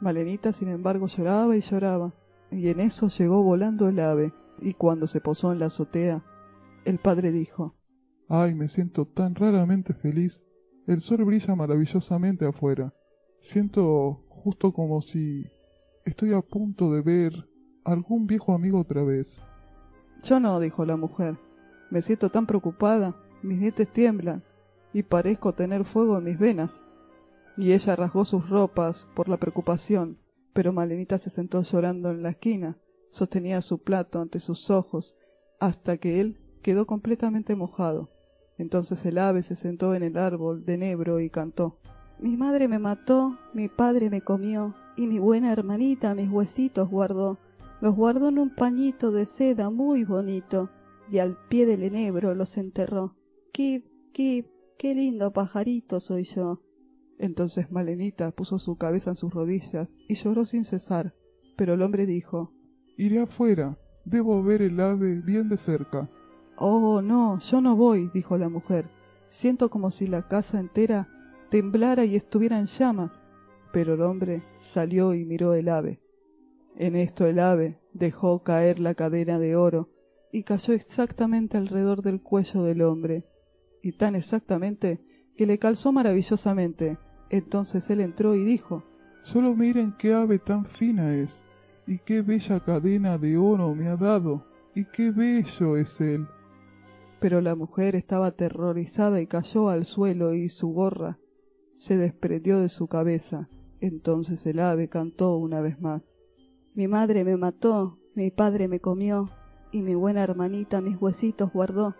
[0.00, 2.12] Malenita, sin embargo, lloraba y lloraba,
[2.50, 6.24] y en eso llegó volando el ave, y cuando se posó en la azotea,
[6.84, 7.76] el padre dijo
[8.28, 10.42] Ay, me siento tan raramente feliz.
[10.88, 12.92] El sol brilla maravillosamente afuera.
[13.40, 15.46] Siento justo como si
[16.04, 17.32] estoy a punto de ver
[17.84, 19.40] algún viejo amigo otra vez.
[20.22, 21.38] Yo no, dijo la mujer.
[21.90, 24.42] Me siento tan preocupada, mis dientes tiemblan
[24.92, 26.82] y parezco tener fuego en mis venas.
[27.56, 30.18] Y ella rasgó sus ropas por la preocupación,
[30.52, 32.78] pero Malenita se sentó llorando en la esquina,
[33.10, 35.16] sostenía su plato ante sus ojos,
[35.60, 38.10] hasta que él quedó completamente mojado.
[38.58, 41.78] Entonces el ave se sentó en el árbol de enebro y cantó.
[42.18, 47.38] Mi madre me mató, mi padre me comió, y mi buena hermanita mis huesitos guardó.
[47.80, 50.70] Los guardó en un pañito de seda muy bonito,
[51.10, 53.16] y al pie del enebro los enterró.
[53.52, 54.46] Kip, Kip,
[54.78, 56.62] qué lindo pajarito soy yo.
[57.18, 61.14] Entonces Malenita puso su cabeza en sus rodillas y lloró sin cesar.
[61.56, 62.50] Pero el hombre dijo
[62.96, 63.78] Iré afuera.
[64.04, 66.08] Debo ver el ave bien de cerca.
[66.56, 68.86] Oh, no, yo no voy, dijo la mujer.
[69.28, 71.08] Siento como si la casa entera
[71.50, 73.20] temblara y estuviera en llamas.
[73.72, 76.00] Pero el hombre salió y miró el ave.
[76.80, 79.90] En esto el ave dejó caer la cadena de oro
[80.32, 83.26] y cayó exactamente alrededor del cuello del hombre,
[83.82, 85.00] y tan exactamente
[85.36, 86.96] que le calzó maravillosamente.
[87.30, 88.84] Entonces él entró y dijo
[89.24, 91.42] Solo miren qué ave tan fina es,
[91.84, 96.28] y qué bella cadena de oro me ha dado, y qué bello es él.
[97.18, 101.18] Pero la mujer estaba aterrorizada y cayó al suelo y su gorra
[101.74, 103.48] se desprendió de su cabeza.
[103.80, 106.17] Entonces el ave cantó una vez más.
[106.78, 109.30] Mi madre me mató, mi padre me comió,
[109.72, 111.96] y mi buena hermanita mis huesitos guardó.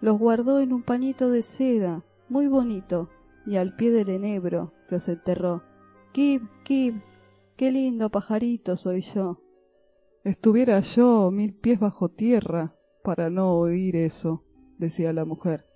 [0.00, 3.08] Los guardó en un pañito de seda, muy bonito,
[3.44, 5.64] y al pie del enebro los enterró.
[6.12, 7.02] Kib, Kib,
[7.56, 9.42] qué lindo pajarito soy yo.
[10.22, 14.44] Estuviera yo mil pies bajo tierra para no oír eso,
[14.78, 15.66] decía la mujer.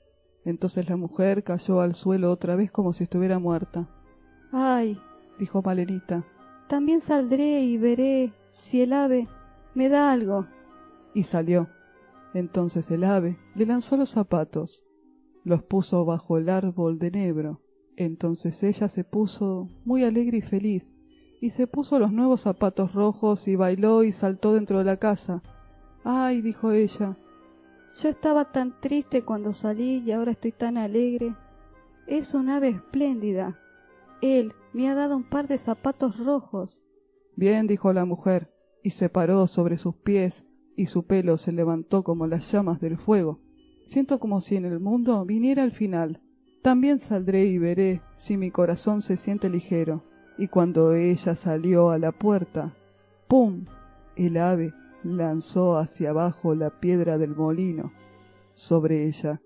[0.45, 3.91] Entonces la mujer cayó al suelo otra vez como si estuviera muerta.
[4.53, 4.97] Ay,
[5.41, 6.25] dijo Malenita.
[6.69, 9.29] También saldré y veré si el ave
[9.75, 10.47] me da algo.
[11.13, 11.69] Y salió.
[12.33, 14.83] Entonces el ave le lanzó los zapatos,
[15.45, 17.61] los puso bajo el árbol de nebro.
[17.97, 20.93] Entonces ella se puso muy alegre y feliz,
[21.41, 25.43] y se puso los nuevos zapatos rojos y bailó y saltó dentro de la casa.
[26.03, 27.17] Ay, dijo ella,
[28.01, 31.37] yo estaba tan triste cuando salí y ahora estoy tan alegre.
[32.09, 33.61] Es un ave espléndida.
[34.21, 36.84] Él me ha dado un par de zapatos rojos.
[37.37, 40.45] Bien, dijo la mujer, y se paró sobre sus pies,
[40.77, 43.41] y su pelo se levantó como las llamas del fuego.
[43.87, 46.21] Siento como si en el mundo viniera el final.
[46.63, 50.05] También saldré y veré si mi corazón se siente ligero.
[50.39, 52.75] Y cuando ella salió a la puerta,
[53.29, 53.67] ¡pum!
[54.17, 57.93] El ave lanzó hacia abajo la piedra del molino
[58.55, 59.43] sobre ella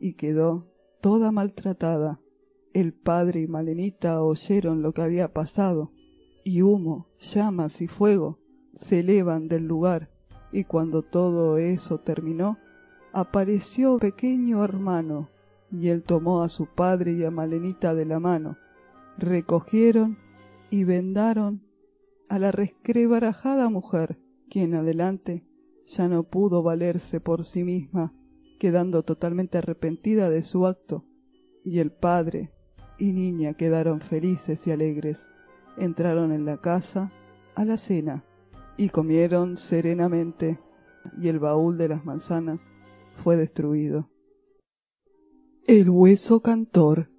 [0.00, 0.66] y quedó
[1.00, 2.20] toda maltratada.
[2.72, 5.92] El padre y Malenita oyeron lo que había pasado,
[6.46, 8.38] y humo, llamas y fuego
[8.76, 10.12] se elevan del lugar,
[10.52, 12.56] y cuando todo eso terminó,
[13.12, 15.28] apareció pequeño hermano,
[15.72, 18.58] y él tomó a su padre y a Malenita de la mano,
[19.18, 20.18] recogieron
[20.70, 21.66] y vendaron
[22.28, 24.16] a la rescrebarajada mujer,
[24.48, 25.44] quien adelante
[25.84, 28.14] ya no pudo valerse por sí misma,
[28.60, 31.02] quedando totalmente arrepentida de su acto,
[31.64, 32.52] y el padre
[32.98, 35.26] y niña quedaron felices y alegres.
[35.76, 37.10] Entraron en la casa
[37.54, 38.24] a la cena
[38.76, 40.60] y comieron serenamente,
[41.20, 42.68] y el baúl de las manzanas
[43.16, 44.10] fue destruido.
[45.66, 47.10] El hueso cantor.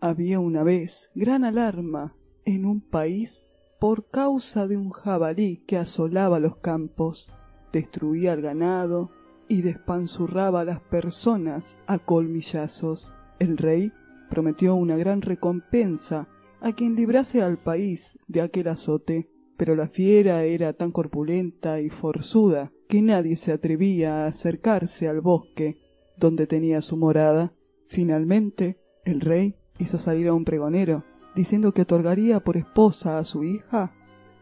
[0.00, 3.46] Había una vez gran alarma en un país
[3.78, 7.32] por causa de un jabalí que asolaba los campos,
[7.72, 9.10] destruía al ganado
[9.48, 13.12] y despanzurraba a las personas a colmillazos.
[13.38, 13.92] El rey
[14.30, 16.28] prometió una gran recompensa
[16.62, 21.90] a quien librase al país de aquel azote, pero la fiera era tan corpulenta y
[21.90, 25.78] forzuda que nadie se atrevía a acercarse al bosque
[26.16, 27.52] donde tenía su morada.
[27.88, 33.44] Finalmente, el rey hizo salir a un pregonero, diciendo que otorgaría por esposa a su
[33.44, 33.92] hija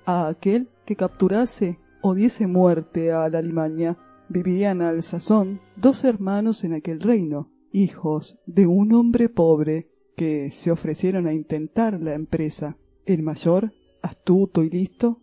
[0.05, 3.97] a aquel que capturase o diese muerte a la alimaña.
[4.29, 10.71] Vivían al sazón dos hermanos en aquel reino, hijos de un hombre pobre, que se
[10.71, 12.77] ofrecieron a intentar la empresa.
[13.07, 15.19] El mayor, astuto y listo,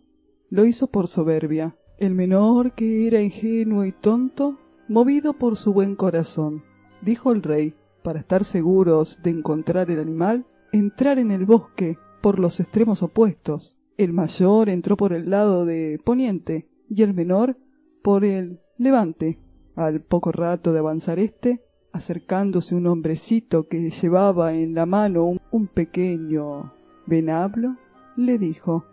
[0.50, 1.76] lo hizo por soberbia.
[1.98, 4.58] El menor, que era ingenuo y tonto,
[4.88, 6.64] movido por su buen corazón.
[7.00, 12.40] Dijo el rey, para estar seguros de encontrar el animal, entrar en el bosque por
[12.40, 13.76] los extremos opuestos.
[13.98, 17.56] El mayor entró por el lado de poniente y el menor
[18.02, 19.38] por el levante.
[19.76, 21.62] Al poco rato de avanzar éste,
[21.98, 26.72] acercándose un hombrecito que llevaba en la mano un, pequeño
[27.06, 27.76] venablo,
[28.16, 28.84] le dijo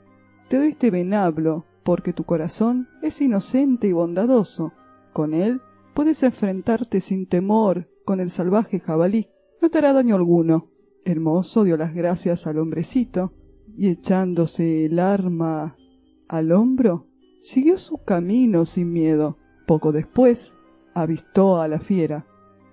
[0.49, 4.73] Te doy este venablo porque tu corazón es inocente y bondadoso.
[5.13, 5.61] Con él
[5.93, 9.29] puedes enfrentarte sin temor con el salvaje jabalí.
[9.61, 10.71] No te hará daño alguno.
[11.05, 13.33] El mozo dio las gracias al hombrecito
[13.77, 15.77] y echándose el arma
[16.27, 17.05] al hombro,
[17.41, 19.37] siguió su camino sin miedo.
[19.67, 20.53] Poco después,
[20.95, 22.25] avistó a la fiera,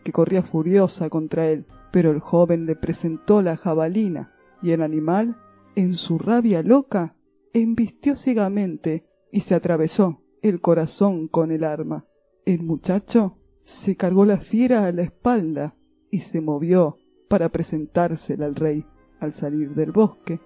[0.02, 5.36] que corría furiosa contra él, pero el joven le presentó la jabalina, y el animal,
[5.74, 7.16] en su rabia loca,
[7.52, 12.06] embistió ciegamente y se atravesó el corazón con el arma.
[12.44, 15.76] El muchacho se cargó la fiera a la espalda
[16.10, 18.84] y se movió para presentársela al rey.
[19.20, 20.40] Al salir del bosque,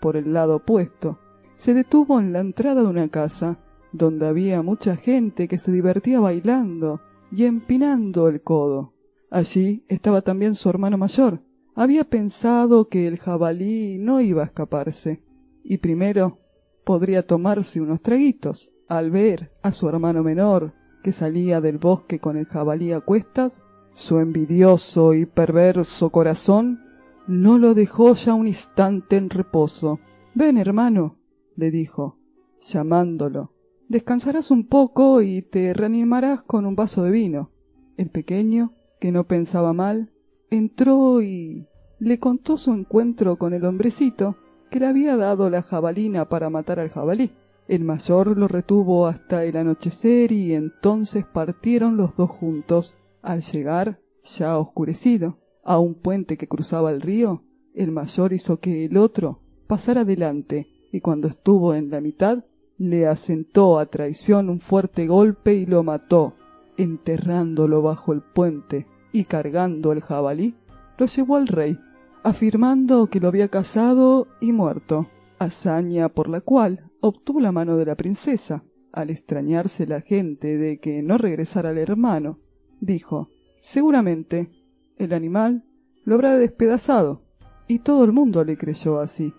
[0.00, 1.18] por el lado opuesto,
[1.56, 3.58] se detuvo en la entrada de una casa,
[3.92, 8.91] donde había mucha gente que se divertía bailando y empinando el codo.
[9.32, 11.40] Allí estaba también su hermano mayor.
[11.74, 15.24] Había pensado que el jabalí no iba a escaparse,
[15.64, 16.38] y primero
[16.84, 18.70] podría tomarse unos traguitos.
[18.88, 23.62] Al ver a su hermano menor, que salía del bosque con el jabalí a cuestas,
[23.94, 26.84] su envidioso y perverso corazón
[27.26, 29.98] no lo dejó ya un instante en reposo.
[30.34, 31.16] Ven, hermano,
[31.56, 32.18] le dijo,
[32.60, 33.54] llamándolo.
[33.88, 37.50] Descansarás un poco y te reanimarás con un vaso de vino.
[37.96, 40.12] El pequeño, que no pensaba mal,
[40.48, 41.66] entró y
[41.98, 44.36] le contó su encuentro con el hombrecito
[44.70, 47.32] que le había dado la jabalina para matar al jabalí.
[47.66, 52.96] El mayor lo retuvo hasta el anochecer y entonces partieron los dos juntos.
[53.22, 57.42] Al llegar, ya oscurecido, a un puente que cruzaba el río,
[57.74, 62.44] El mayor hizo que el otro pasara adelante y cuando estuvo en la mitad
[62.78, 66.34] le asentó a traición un fuerte golpe y lo mató,
[66.76, 70.54] enterrándolo bajo el puente y cargando el jabalí,
[70.98, 71.78] lo llevó al rey,
[72.24, 75.08] afirmando que lo había casado y muerto,
[75.38, 78.64] hazaña por la cual obtuvo la mano de la princesa.
[78.92, 82.38] Al extrañarse la gente de que no regresara el hermano,
[82.80, 84.50] dijo Seguramente
[84.98, 85.64] el animal
[86.04, 87.22] lo habrá despedazado,
[87.68, 89.32] y todo el mundo le creyó así.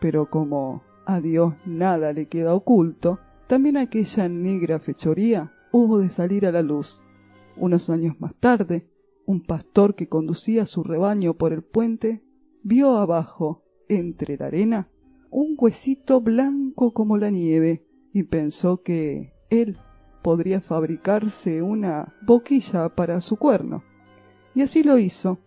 [0.00, 6.46] Pero como a Dios nada le queda oculto, también aquella negra fechoría hubo de salir
[6.46, 7.00] a la luz.
[7.60, 8.88] Unos años más tarde,
[9.26, 12.22] un pastor que conducía su rebaño por el puente
[12.62, 14.90] vio abajo, entre la arena,
[15.30, 19.78] un huesito blanco como la nieve y pensó que él
[20.22, 23.82] podría fabricarse una boquilla para su cuerno.
[24.54, 25.38] Y así lo hizo,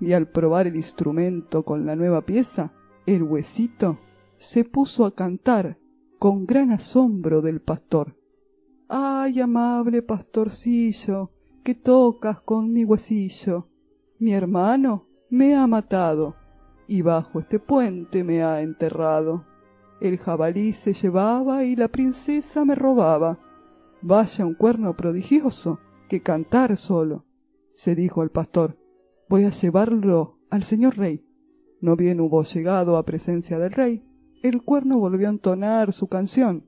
[0.00, 2.72] y al probar el instrumento con la nueva pieza,
[3.06, 3.98] el huesito
[4.36, 5.78] se puso a cantar
[6.18, 8.16] con gran asombro del pastor.
[8.88, 11.32] Ay, amable pastorcillo,
[11.68, 13.68] que tocas con mi huesillo.
[14.18, 16.34] Mi hermano me ha matado
[16.86, 19.44] y bajo este puente me ha enterrado.
[20.00, 23.38] El jabalí se llevaba y la princesa me robaba.
[24.00, 27.26] Vaya un cuerno prodigioso que cantar solo.
[27.74, 28.78] Se dijo el pastor,
[29.28, 31.22] voy a llevarlo al señor rey.
[31.82, 34.02] No bien hubo llegado a presencia del rey,
[34.42, 36.64] el cuerno volvió a entonar su canción.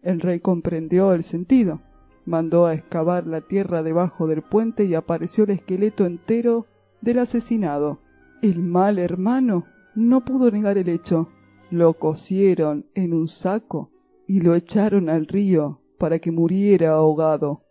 [0.00, 1.82] El rey comprendió el sentido.
[2.26, 6.66] Mandó a excavar la tierra debajo del puente y apareció el esqueleto entero
[7.00, 8.00] del asesinado.
[8.42, 11.28] El mal hermano no pudo negar el hecho.
[11.70, 13.90] Lo cosieron en un saco
[14.26, 17.62] y lo echaron al río para que muriera ahogado.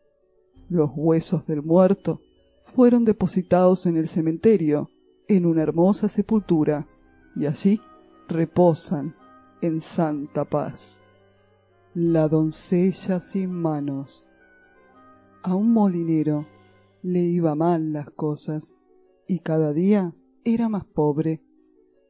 [0.70, 2.22] Los huesos del muerto
[2.64, 4.90] fueron depositados en el cementerio,
[5.28, 6.88] en una hermosa sepultura,
[7.36, 7.82] y allí
[8.28, 9.16] reposan
[9.62, 11.00] en santa paz.
[11.94, 14.28] La doncella sin manos.
[15.46, 16.48] A un molinero
[17.02, 18.76] le iba mal las cosas,
[19.28, 20.16] y cada día
[20.46, 21.44] era más pobre.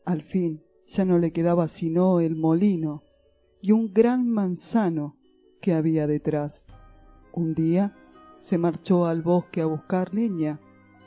[0.06, 3.02] Al fin ya no le quedaba sino el molino
[3.60, 5.16] y un gran manzano
[5.62, 6.64] que había detrás.
[7.34, 7.98] Un día
[8.40, 10.60] se marchó al bosque a buscar leña,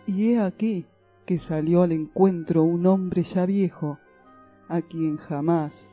[0.04, 0.84] y he aquí
[1.26, 4.00] que salió al encuentro un hombre ya viejo,
[4.66, 5.86] a quien jamás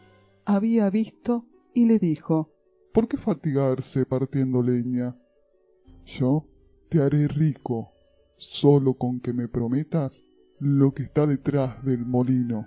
[0.45, 2.49] había visto y le dijo
[2.91, 5.15] ¿Por qué fatigarse partiendo leña?
[6.05, 6.45] Yo
[6.89, 7.91] te haré rico,
[8.37, 10.23] solo con que me prometas
[10.59, 12.65] lo que está detrás del molino.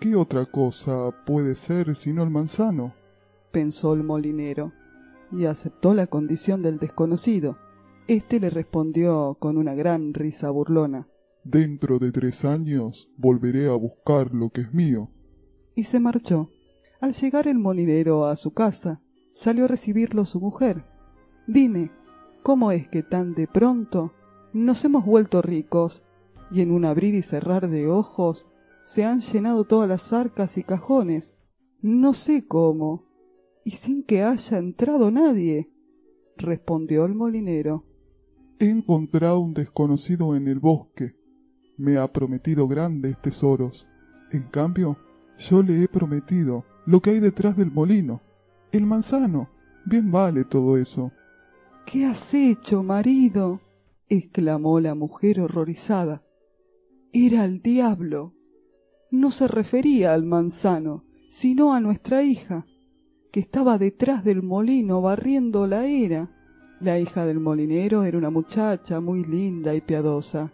[0.00, 2.94] ¿Qué otra cosa puede ser sino el manzano?
[3.54, 4.72] pensó el molinero,
[5.30, 7.56] y aceptó la condición del desconocido.
[8.08, 11.08] Este le respondió con una gran risa burlona.
[11.44, 15.08] Dentro de tres años volveré a buscar lo que es mío.
[15.76, 16.50] Y se marchó.
[17.00, 19.00] Al llegar el molinero a su casa,
[19.32, 20.84] salió a recibirlo su mujer.
[21.46, 21.92] Dime,
[22.44, 24.12] ¿cómo es que tan de pronto
[24.52, 26.04] nos hemos vuelto ricos
[26.52, 28.46] y en un abrir y cerrar de ojos
[28.84, 31.34] se han llenado todas las arcas y cajones?
[31.80, 33.06] No sé cómo,
[33.64, 35.72] y sin que haya entrado nadie,
[36.36, 37.86] respondió el molinero.
[38.58, 41.16] He encontrado un desconocido en el bosque.
[41.78, 43.88] Me ha prometido grandes tesoros.
[44.32, 44.98] En cambio,
[45.38, 48.20] yo le he prometido lo que hay detrás del molino.
[48.70, 49.48] El manzano.
[49.86, 51.10] Bien vale todo eso.
[51.86, 53.60] ¿Qué has hecho, marido?
[54.08, 56.22] exclamó la mujer horrorizada.
[57.12, 58.34] Era el diablo.
[59.10, 62.66] No se refería al manzano, sino a nuestra hija,
[63.30, 66.30] que estaba detrás del molino barriendo la era.
[66.80, 70.52] La hija del molinero era una muchacha muy linda y piadosa.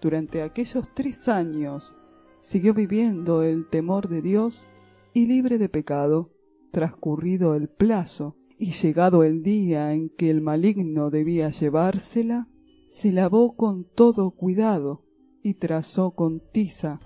[0.00, 1.96] Durante aquellos tres años
[2.40, 4.66] siguió viviendo el temor de Dios
[5.14, 6.30] y libre de pecado.
[6.72, 12.46] Transcurrido el plazo y llegado el día en que el maligno debía llevársela,
[12.90, 15.02] se lavó con todo cuidado
[15.42, 17.00] y trazó con tiza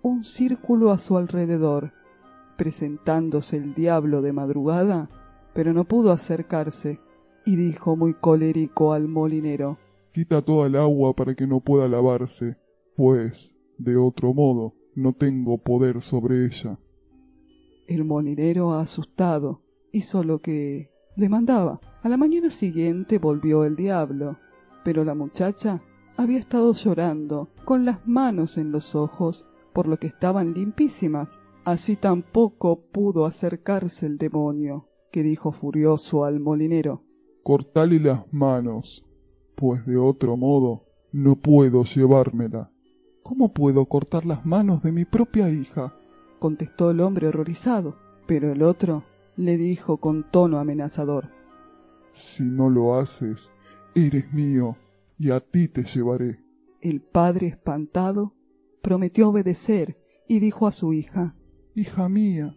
[0.00, 1.92] un círculo a su alrededor,
[2.56, 5.10] presentándose el diablo de madrugada,
[5.52, 6.98] pero no pudo acercarse,
[7.44, 9.76] y dijo muy colérico al molinero
[10.14, 12.56] Quita toda el agua para que no pueda lavarse,
[12.96, 16.78] pues, de otro modo, no tengo poder sobre ella.
[17.86, 21.80] El molinero, asustado, hizo lo que le mandaba.
[22.02, 24.38] A la mañana siguiente volvió el diablo,
[24.84, 25.80] pero la muchacha
[26.16, 31.38] había estado llorando, con las manos en los ojos, por lo que estaban limpísimas.
[31.64, 37.02] Así tampoco pudo acercarse el demonio, que dijo furioso al molinero
[37.42, 39.04] Cortale las manos,
[39.56, 42.70] pues de otro modo no puedo llevármela.
[43.22, 45.94] ¿Cómo puedo cortar las manos de mi propia hija?
[46.38, 49.04] contestó el hombre horrorizado, pero el otro
[49.36, 51.30] le dijo con tono amenazador.
[52.12, 53.50] Si no lo haces,
[53.94, 54.76] eres mío
[55.18, 56.40] y a ti te llevaré.
[56.80, 58.34] El padre, espantado,
[58.82, 61.34] prometió obedecer y dijo a su hija,
[61.74, 62.56] Hija mía,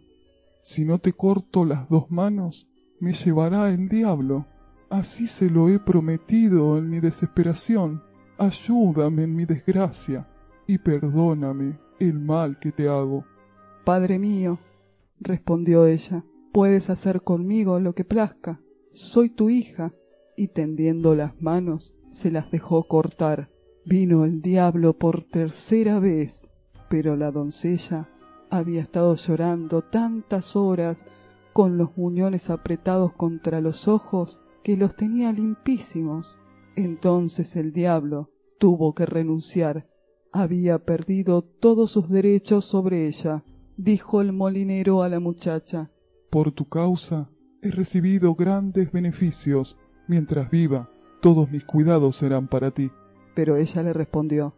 [0.62, 2.68] si no te corto las dos manos,
[3.00, 4.46] me llevará el diablo.
[4.88, 8.02] Así se lo he prometido en mi desesperación.
[8.38, 10.28] Ayúdame en mi desgracia
[10.66, 13.24] y perdóname el mal que te hago.
[13.84, 14.58] Padre mío,
[15.20, 18.60] respondió ella, puedes hacer conmigo lo que plazca.
[18.92, 19.94] Soy tu hija.
[20.36, 23.50] Y tendiendo las manos, se las dejó cortar.
[23.84, 26.48] Vino el diablo por tercera vez,
[26.88, 28.08] pero la doncella
[28.50, 31.06] había estado llorando tantas horas
[31.52, 36.36] con los muñones apretados contra los ojos que los tenía limpísimos.
[36.76, 39.88] Entonces el diablo tuvo que renunciar.
[40.32, 43.44] Había perdido todos sus derechos sobre ella,
[43.76, 45.90] dijo el molinero a la muchacha.
[46.30, 47.28] Por tu causa
[47.60, 49.76] he recibido grandes beneficios.
[50.06, 50.88] Mientras viva,
[51.20, 52.92] todos mis cuidados serán para ti.
[53.34, 54.54] Pero ella le respondió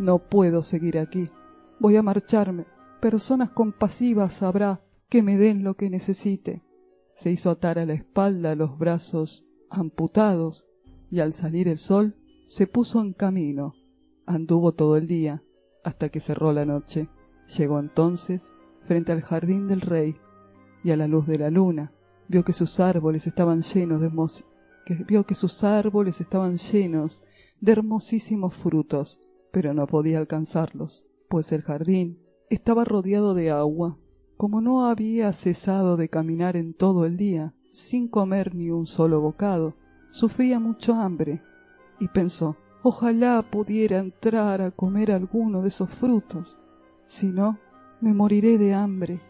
[0.00, 1.30] No puedo seguir aquí.
[1.78, 2.66] Voy a marcharme.
[3.00, 6.64] Personas compasivas habrá que me den lo que necesite.
[7.14, 10.64] Se hizo atar a la espalda los brazos amputados
[11.08, 12.16] y al salir el sol
[12.48, 13.74] se puso en camino.
[14.26, 15.44] Anduvo todo el día
[15.84, 17.08] hasta que cerró la noche.
[17.56, 18.50] Llegó entonces
[18.86, 20.16] frente al jardín del rey
[20.84, 21.92] y a la luz de la luna
[22.28, 24.10] vio que sus árboles estaban llenos de
[25.06, 27.22] vio que sus árboles estaban llenos
[27.60, 29.20] de hermosísimos frutos,
[29.52, 32.20] pero no podía alcanzarlos, pues el jardín
[32.50, 33.98] estaba rodeado de agua.
[34.36, 39.20] Como no había cesado de caminar en todo el día, sin comer ni un solo
[39.20, 39.76] bocado,
[40.10, 41.42] sufría mucho hambre,
[42.00, 46.58] y pensó ojalá pudiera entrar a comer alguno de esos frutos.
[47.06, 47.58] Si no,
[48.00, 49.20] me moriré de hambre.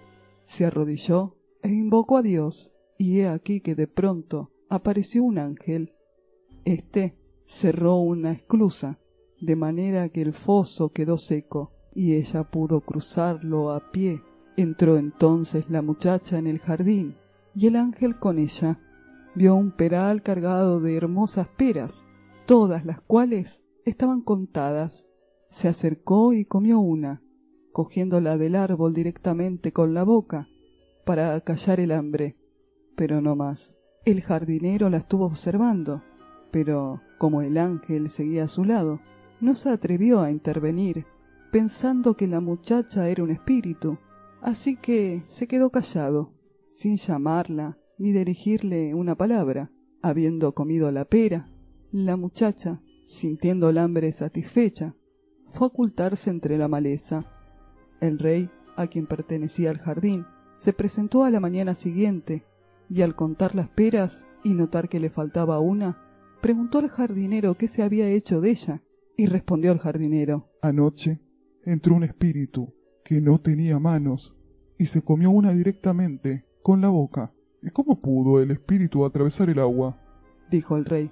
[0.44, 5.94] Se arrodilló e invocó a Dios, y he aquí que de pronto apareció un ángel.
[6.64, 8.98] Este cerró una esclusa,
[9.40, 14.22] de manera que el foso quedó seco, y ella pudo cruzarlo a pie.
[14.56, 17.16] Entró entonces la muchacha en el jardín,
[17.54, 18.80] y el ángel con ella.
[19.34, 22.04] Vio un peral cargado de hermosas peras,
[22.46, 25.06] todas las cuales estaban contadas.
[25.50, 27.22] Se acercó y comió una,
[27.72, 30.48] cogiéndola del árbol directamente con la boca,
[31.04, 32.36] para acallar el hambre,
[32.96, 33.74] pero no más.
[34.04, 36.02] El jardinero la estuvo observando,
[36.50, 39.00] pero como el ángel seguía a su lado,
[39.40, 41.06] no se atrevió a intervenir,
[41.50, 43.98] pensando que la muchacha era un espíritu,
[44.40, 46.32] así que se quedó callado,
[46.66, 49.70] sin llamarla ni dirigirle una palabra.
[50.04, 51.48] Habiendo comido la pera,
[51.92, 54.96] la muchacha, sintiendo el hambre satisfecha,
[55.46, 57.24] fue a ocultarse entre la maleza.
[58.00, 60.26] El rey, a quien pertenecía el jardín,
[60.62, 62.44] se presentó a la mañana siguiente,
[62.88, 65.98] y al contar las peras y notar que le faltaba una,
[66.40, 68.82] preguntó al jardinero qué se había hecho de ella,
[69.16, 71.20] y respondió el jardinero Anoche
[71.64, 72.72] entró un espíritu
[73.04, 74.36] que no tenía manos
[74.78, 77.32] y se comió una directamente con la boca.
[77.60, 80.00] ¿Y cómo pudo el espíritu atravesar el agua?
[80.48, 81.10] dijo el rey.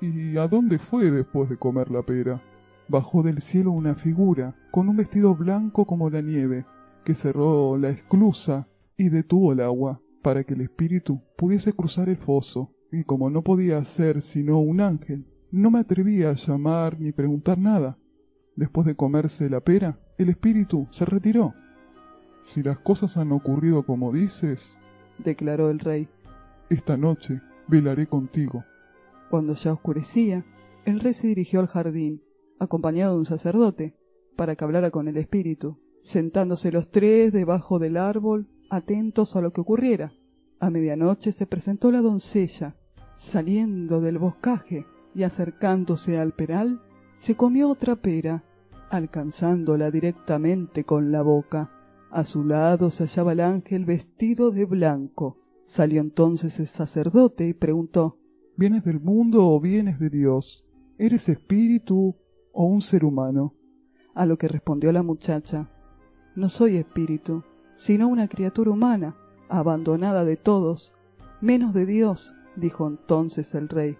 [0.00, 2.40] ¿Y a dónde fue después de comer la pera?
[2.88, 6.64] Bajó del cielo una figura con un vestido blanco como la nieve,
[7.04, 8.66] que cerró la esclusa
[8.96, 13.42] y detuvo el agua para que el espíritu pudiese cruzar el foso, y como no
[13.42, 17.98] podía ser sino un ángel, no me atrevía a llamar ni preguntar nada.
[18.56, 21.52] Después de comerse la pera, el espíritu se retiró.
[22.42, 24.78] Si las cosas han ocurrido como dices,
[25.18, 26.08] declaró el rey,
[26.70, 28.64] esta noche velaré contigo.
[29.30, 30.44] Cuando ya oscurecía,
[30.84, 32.22] el rey se dirigió al jardín,
[32.58, 33.96] acompañado de un sacerdote,
[34.36, 39.52] para que hablara con el espíritu, sentándose los tres debajo del árbol, atentos a lo
[39.52, 40.12] que ocurriera.
[40.58, 42.76] A medianoche se presentó la doncella,
[43.18, 46.82] saliendo del boscaje y acercándose al peral,
[47.16, 48.44] se comió otra pera,
[48.90, 51.70] alcanzándola directamente con la boca.
[52.10, 55.38] A su lado se hallaba el ángel vestido de blanco.
[55.66, 58.18] Salió entonces el sacerdote y preguntó
[58.56, 60.64] ¿Vienes del mundo o vienes de Dios?
[60.98, 62.16] ¿Eres espíritu
[62.52, 63.54] o un ser humano?
[64.14, 65.70] A lo que respondió la muchacha
[66.34, 67.44] No soy espíritu,
[67.76, 69.16] sino una criatura humana,
[69.48, 70.92] abandonada de todos,
[71.40, 73.96] menos de Dios, dijo entonces el rey.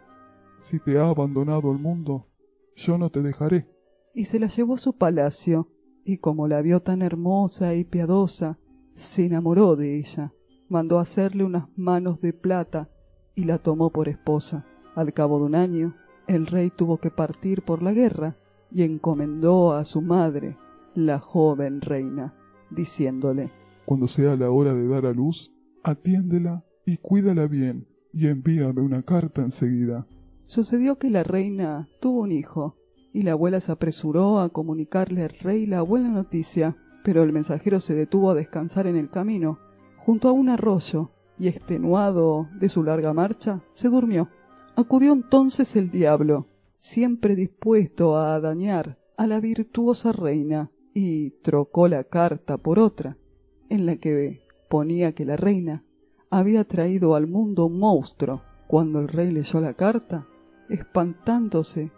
[0.59, 2.27] Si te ha abandonado el mundo,
[2.75, 3.69] yo no te dejaré.
[4.15, 5.71] Y se la llevó a su palacio,
[6.05, 8.59] y como la vio tan hermosa y piadosa,
[8.95, 10.33] se enamoró de ella.
[10.69, 12.91] Mandó hacerle unas manos de plata
[13.35, 14.67] y la tomó por esposa.
[14.95, 15.95] Al cabo de un año,
[16.27, 18.37] el rey tuvo que partir por la guerra
[18.73, 20.57] y encomendó a su madre,
[20.95, 22.35] la joven reina,
[22.71, 23.53] diciéndole
[23.87, 25.53] Cuando sea la hora de dar a luz,
[25.85, 30.09] atiéndela y cuídala bien, y envíame una carta enseguida.
[30.45, 32.77] Sucedió que la reina tuvo un hijo,
[33.13, 37.79] y la abuela se apresuró a comunicarle al rey la buena noticia, pero el mensajero
[37.79, 39.61] se detuvo a descansar en el camino,
[39.99, 44.29] junto a un arroyo, y extenuado de su larga marcha, se durmió.
[44.75, 52.03] Acudió entonces el diablo, siempre dispuesto a dañar a la virtuosa reina, y trocó la
[52.03, 53.17] carta por otra,
[53.71, 55.85] en la que ponía que la reina
[56.31, 58.43] había traído al mundo un monstruo.
[58.67, 60.27] Cuando el rey leyó la carta,
[60.69, 61.93] espantándose,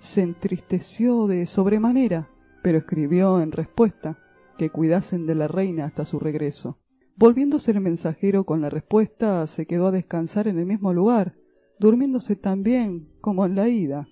[0.00, 2.30] se entristeció de sobremanera,
[2.62, 4.18] pero escribió en respuesta
[4.56, 6.78] que cuidasen de la reina hasta su regreso.
[7.16, 11.36] Volviéndose el mensajero con la respuesta, se quedó a descansar en el mismo lugar,
[11.78, 14.08] durmiéndose tan bien como en la ida.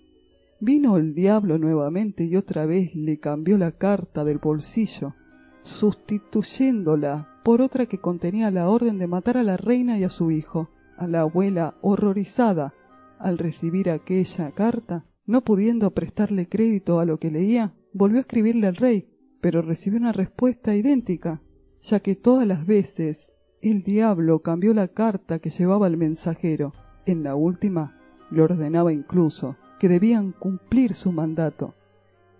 [0.60, 5.14] Vino el diablo nuevamente y otra vez le cambió la carta del bolsillo,
[5.62, 10.30] sustituyéndola por otra que contenía la orden de matar a la reina y a su
[10.30, 10.70] hijo.
[10.96, 12.74] A la abuela, horrorizada
[13.18, 18.66] al recibir aquella carta, no pudiendo prestarle crédito a lo que leía, volvió a escribirle
[18.66, 19.08] al rey,
[19.40, 21.42] pero recibió una respuesta idéntica,
[21.82, 26.72] ya que todas las veces el diablo cambió la carta que llevaba el mensajero.
[27.06, 28.00] En la última
[28.30, 31.74] le ordenaba incluso que debían cumplir su mandato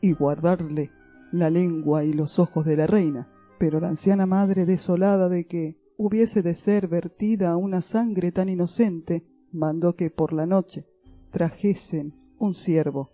[0.00, 0.90] y guardarle
[1.32, 3.28] la lengua y los ojos de la reina.
[3.58, 9.26] Pero la anciana madre, desolada de que hubiese de ser vertida una sangre tan inocente,
[9.50, 10.86] mandó que por la noche
[11.30, 13.10] trajesen un ciervo,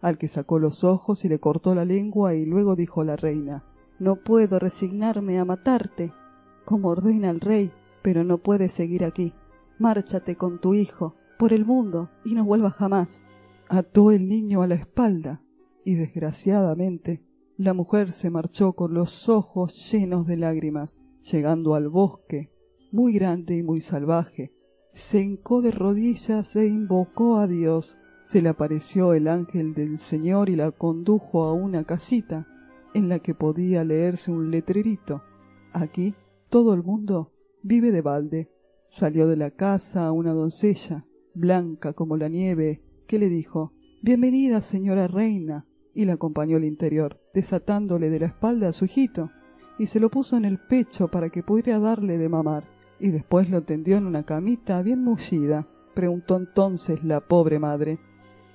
[0.00, 3.64] al que sacó los ojos y le cortó la lengua y luego dijo la reina
[3.98, 6.12] No puedo resignarme a matarte,
[6.64, 9.32] como ordena el rey, pero no puedes seguir aquí.
[9.78, 13.22] Márchate con tu hijo por el mundo y no vuelvas jamás.
[13.68, 15.42] Ató el niño a la espalda
[15.84, 17.22] y desgraciadamente
[17.62, 21.00] la mujer se marchó con los ojos llenos de lágrimas,
[21.30, 22.50] llegando al bosque,
[22.90, 24.52] muy grande y muy salvaje.
[24.94, 27.96] Se hincó de rodillas e invocó a Dios.
[28.24, 32.48] Se le apareció el ángel del Señor y la condujo a una casita
[32.94, 35.22] en la que podía leerse un letrerito.
[35.72, 36.16] Aquí
[36.50, 37.32] todo el mundo
[37.62, 38.50] vive de balde.
[38.88, 45.06] Salió de la casa una doncella, blanca como la nieve, que le dijo Bienvenida, señora
[45.06, 49.30] reina, y la acompañó al interior, desatándole de la espalda a su hijito,
[49.78, 52.64] y se lo puso en el pecho para que pudiera darle de mamar,
[53.00, 55.66] y después lo tendió en una camita bien mullida.
[55.94, 57.98] Preguntó entonces la pobre madre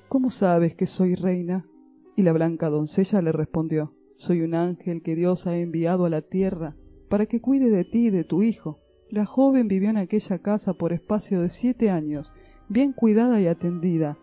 [0.08, 1.68] ¿Cómo sabes que soy reina?
[2.16, 6.22] Y la blanca doncella le respondió Soy un ángel que Dios ha enviado a la
[6.22, 6.76] tierra
[7.10, 8.80] para que cuide de ti y de tu hijo.
[9.10, 12.34] La joven vivió en aquella casa por espacio de siete años,
[12.70, 14.18] bien cuidada y atendida,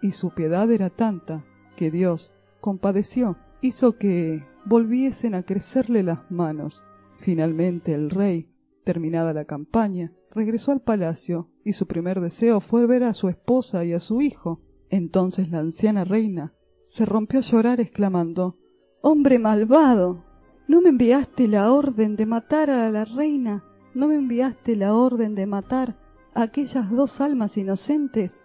[0.00, 1.44] y su piedad era tanta
[1.76, 2.30] que Dios,
[2.60, 6.84] compadeció, hizo que volviesen a crecerle las manos.
[7.18, 8.50] Finalmente el rey,
[8.84, 13.84] terminada la campaña, regresó al palacio y su primer deseo fue ver a su esposa
[13.84, 14.60] y a su hijo.
[14.90, 16.54] Entonces la anciana reina
[16.84, 18.58] se rompió a llorar exclamando
[19.00, 20.24] Hombre malvado.
[20.68, 23.64] ¿No me enviaste la orden de matar a la reina?
[23.94, 25.98] ¿No me enviaste la orden de matar
[26.34, 28.40] a aquellas dos almas inocentes?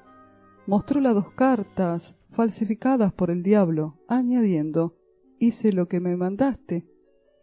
[0.66, 4.97] Mostró las dos cartas, falsificadas por el diablo, añadiendo
[5.40, 6.88] hice lo que me mandaste,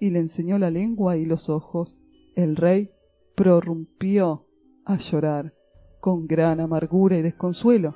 [0.00, 1.98] y le enseñó la lengua y los ojos.
[2.34, 2.90] El rey
[3.34, 4.46] prorrumpió
[4.84, 5.54] a llorar,
[6.00, 7.94] con gran amargura y desconsuelo,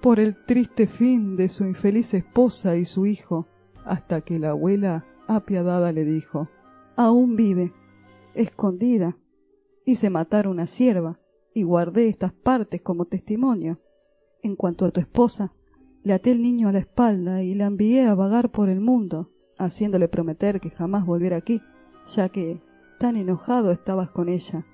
[0.00, 3.48] por el triste fin de su infeliz esposa y su hijo,
[3.84, 6.48] hasta que la abuela, apiadada, le dijo
[6.96, 7.72] Aún vive,
[8.34, 9.16] escondida.
[9.84, 11.18] Hice matar una sierva,
[11.54, 13.80] y guardé estas partes como testimonio.
[14.42, 15.52] En cuanto a tu esposa,
[16.04, 19.32] le até el niño a la espalda y la envié a vagar por el mundo,
[19.58, 21.60] haciéndole prometer que jamás volviera aquí,
[22.14, 22.60] ya que
[22.98, 24.64] tan enojado estabas con ella.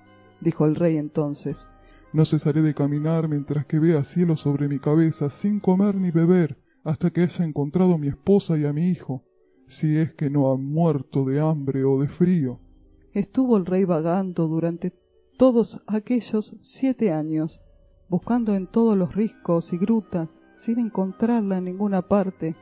[0.41, 1.67] Dijo el rey entonces.
[2.13, 6.57] No cesaré de caminar mientras que vea cielo sobre mi cabeza, sin comer ni beber,
[6.83, 9.23] hasta que haya encontrado a mi esposa y a mi hijo,
[9.67, 12.61] si es que no han muerto de hambre o de frío.
[13.11, 14.93] Estuvo el rey vagando durante
[15.37, 17.61] todos aquellos siete años,
[18.07, 22.55] buscando en todos los riscos y grutas sin encontrarla en ninguna parte,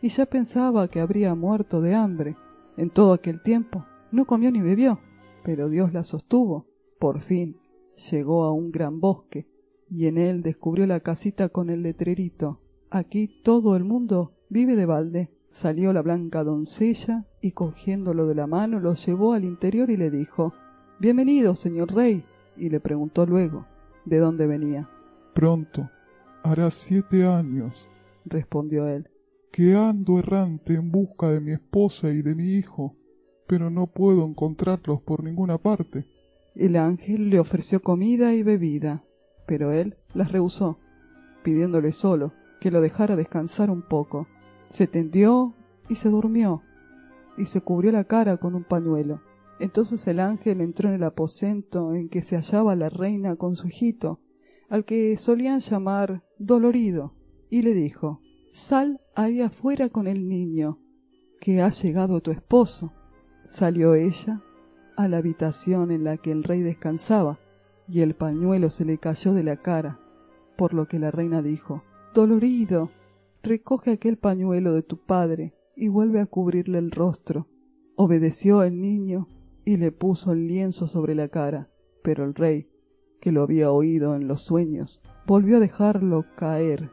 [0.00, 2.36] y ya pensaba que habría muerto de hambre.
[2.76, 5.00] En todo aquel tiempo no comió ni bebió,
[5.44, 6.66] pero Dios la sostuvo.
[6.98, 7.56] Por fin
[8.10, 9.46] llegó a un gran bosque,
[9.90, 12.60] y en él descubrió la casita con el letrerito.
[12.90, 15.30] Aquí todo el mundo vive de balde.
[15.50, 20.10] Salió la blanca doncella y cogiéndolo de la mano lo llevó al interior y le
[20.10, 20.52] dijo
[21.00, 22.24] Bienvenido, señor rey.
[22.56, 23.66] y le preguntó luego
[24.04, 24.88] de dónde venía.
[25.34, 25.88] Pronto,
[26.42, 27.88] Hará siete años,
[28.24, 29.08] respondió él.
[29.50, 32.96] Que ando errante en busca de mi esposa y de mi hijo,
[33.46, 36.06] pero no puedo encontrarlos por ninguna parte.
[36.54, 39.04] El ángel le ofreció comida y bebida,
[39.46, 40.78] pero él las rehusó,
[41.42, 44.26] pidiéndole solo que lo dejara descansar un poco.
[44.68, 45.54] Se tendió
[45.88, 46.62] y se durmió,
[47.36, 49.22] y se cubrió la cara con un pañuelo.
[49.60, 53.68] Entonces el ángel entró en el aposento en que se hallaba la reina con su
[53.68, 54.20] hijito,
[54.68, 57.14] al que solían llamar Dolorido,
[57.50, 58.20] y le dijo
[58.58, 60.78] Sal ahí afuera con el niño,
[61.40, 62.92] que ha llegado tu esposo.
[63.44, 64.42] Salió ella
[64.96, 67.38] a la habitación en la que el rey descansaba,
[67.86, 70.00] y el pañuelo se le cayó de la cara,
[70.56, 71.84] por lo que la reina dijo
[72.14, 72.90] Dolorido,
[73.44, 77.46] recoge aquel pañuelo de tu padre y vuelve a cubrirle el rostro.
[77.94, 79.28] Obedeció el niño
[79.64, 81.70] y le puso el lienzo sobre la cara,
[82.02, 82.68] pero el rey,
[83.20, 86.90] que lo había oído en los sueños, volvió a dejarlo caer.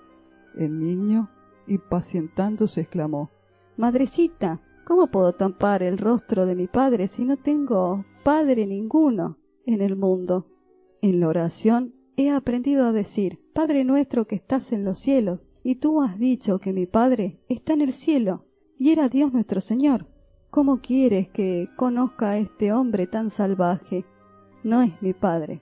[0.55, 1.31] El niño,
[1.67, 3.31] impacientándose, exclamó
[3.77, 9.81] Madrecita, ¿cómo puedo tampar el rostro de mi padre si no tengo padre ninguno en
[9.81, 10.47] el mundo?
[11.01, 15.75] En la oración he aprendido a decir Padre nuestro que estás en los cielos, y
[15.75, 18.45] tú has dicho que mi Padre está en el cielo,
[18.77, 20.07] y era Dios nuestro Señor.
[20.49, 24.05] ¿Cómo quieres que conozca a este hombre tan salvaje?
[24.63, 25.61] No es mi padre.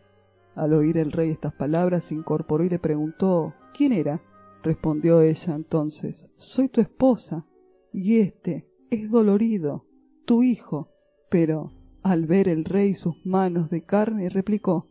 [0.56, 4.22] Al oír el rey estas palabras se incorporó y le preguntó ¿Quién era?
[4.64, 7.46] Respondió ella entonces Soy tu esposa,
[7.92, 9.86] y este es dolorido,
[10.26, 10.90] tu hijo.
[11.30, 14.90] Pero al ver el rey sus manos de carne, replicó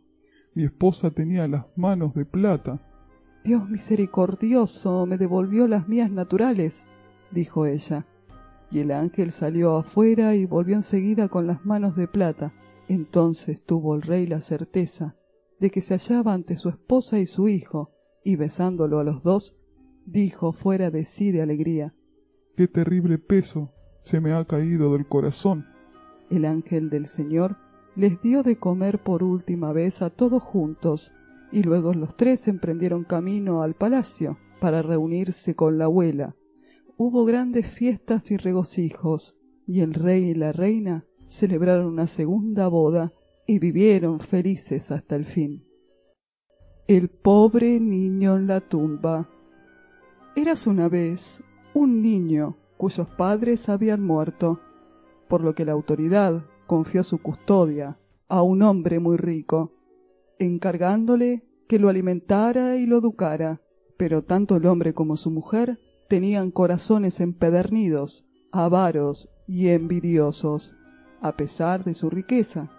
[0.53, 2.81] Mi esposa tenía las manos de plata.
[3.43, 6.85] Dios misericordioso me devolvió las mías naturales,
[7.31, 8.05] dijo ella
[8.73, 12.53] y el ángel salió afuera y volvió enseguida con las manos de plata.
[12.87, 15.15] Entonces tuvo el rey la certeza
[15.59, 17.91] de que se hallaba ante su esposa y su hijo,
[18.23, 19.55] y besándolo a los dos,
[20.05, 21.93] dijo fuera de sí de alegría
[22.55, 25.65] Qué terrible peso se me ha caído del corazón.
[26.29, 27.57] El ángel del Señor
[27.95, 31.11] les dio de comer por última vez a todos juntos,
[31.51, 36.35] y luego los tres emprendieron camino al palacio para reunirse con la abuela,
[36.97, 39.37] hubo grandes fiestas y regocijos,
[39.67, 43.13] y el rey y la reina celebraron una segunda boda
[43.45, 45.65] y vivieron felices hasta el fin.
[46.87, 49.29] El pobre niño en la tumba.
[50.35, 51.41] Eras una vez
[51.75, 54.59] un niño cuyos padres habían muerto,
[55.27, 59.73] por lo que la autoridad confió su custodia a un hombre muy rico,
[60.39, 63.61] encargándole que lo alimentara y lo educara,
[63.95, 65.79] pero tanto el hombre como su mujer
[66.09, 70.73] tenían corazones empedernidos, avaros y envidiosos.
[71.21, 72.71] A pesar de su riqueza,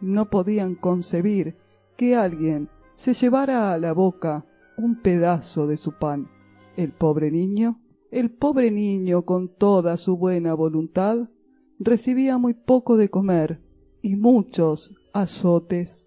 [0.00, 1.56] no podían concebir
[1.96, 4.44] que alguien se llevara a la boca
[4.76, 6.35] un pedazo de su pan.
[6.76, 11.30] El pobre niño, el pobre niño con toda su buena voluntad,
[11.78, 13.62] recibía muy poco de comer
[14.02, 16.06] y muchos azotes.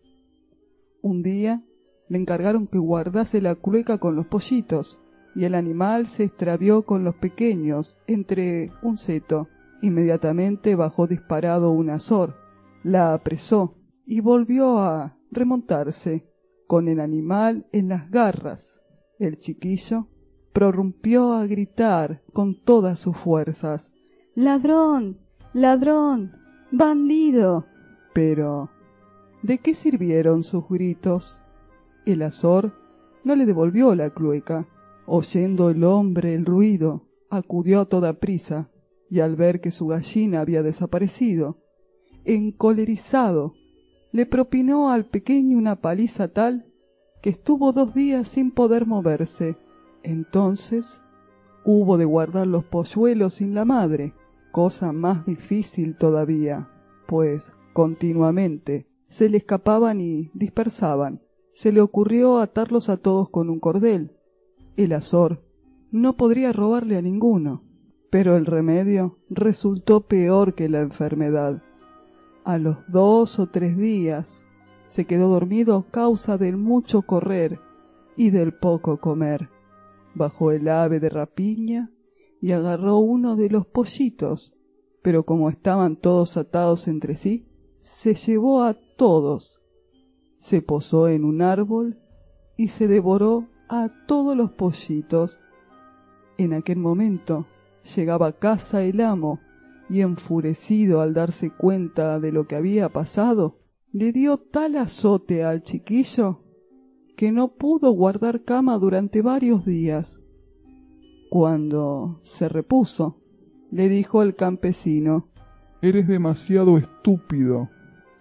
[1.02, 1.64] Un día
[2.08, 5.00] le encargaron que guardase la clueca con los pollitos,
[5.36, 9.48] y el animal se extravió con los pequeños entre un seto.
[9.82, 12.36] Inmediatamente bajó disparado un azor,
[12.84, 16.30] la apresó y volvió a remontarse
[16.68, 18.80] con el animal en las garras.
[19.18, 20.08] El chiquillo
[20.54, 23.92] prorrumpió a gritar con todas sus fuerzas
[24.36, 25.20] Ladrón.
[25.54, 26.34] ladrón.
[26.72, 27.66] bandido.
[28.14, 28.70] Pero
[29.44, 31.42] ¿de qué sirvieron sus gritos?
[32.06, 32.74] El azor
[33.24, 34.68] no le devolvió la clueca
[35.12, 38.70] Oyendo el hombre el ruido, acudió a toda prisa,
[39.10, 41.58] y al ver que su gallina había desaparecido,
[42.26, 43.56] encolerizado,
[44.12, 46.68] le propinó al pequeño una paliza tal
[47.24, 49.58] que estuvo dos días sin poder moverse.
[50.04, 51.00] Entonces
[51.64, 54.14] hubo de guardar los polluelos sin la madre,
[54.52, 56.70] cosa más difícil todavía,
[57.08, 61.22] pues continuamente se le escapaban y dispersaban.
[61.54, 64.16] Se le ocurrió atarlos a todos con un cordel,
[64.78, 65.44] el azor
[65.92, 67.64] no podría robarle a ninguno,
[68.10, 71.64] pero el remedio resultó peor que la enfermedad.
[72.46, 74.42] A los dos o tres días
[74.88, 77.60] se quedó dormido a causa del mucho correr
[78.16, 79.50] y del poco comer.
[80.20, 81.94] Bajó el ave de rapiña
[82.42, 84.54] y agarró uno de los pollitos,
[85.02, 87.48] pero como estaban todos atados entre sí,
[87.80, 89.62] se llevó a todos.
[90.38, 92.02] Se posó en un árbol
[92.58, 95.40] y se devoró a todos los pollitos.
[96.38, 97.48] En aquel momento
[97.96, 99.40] llegaba a casa el amo
[99.90, 103.62] y enfurecido al darse cuenta de lo que había pasado,
[103.94, 106.44] le dio tal azote al chiquillo
[107.20, 110.22] que no pudo guardar cama durante varios días.
[111.30, 113.22] Cuando se repuso,
[113.72, 115.28] le dijo el campesino
[115.82, 117.68] Eres demasiado estúpido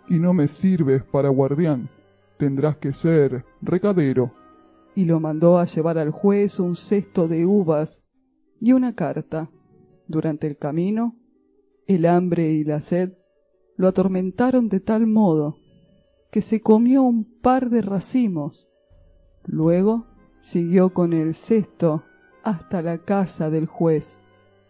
[0.08, 1.88] y no me sirves para guardián.
[2.38, 4.32] Tendrás que ser recadero.
[4.96, 8.02] y lo mandó a llevar al juez un cesto de uvas
[8.60, 9.48] y una carta.
[10.08, 11.14] Durante el camino,
[11.86, 13.12] el hambre y la sed
[13.76, 15.56] lo atormentaron de tal modo
[16.32, 18.68] que se comió un par de racimos.
[19.48, 20.04] Luego
[20.40, 22.04] siguió con el cesto
[22.42, 24.22] hasta la casa del juez,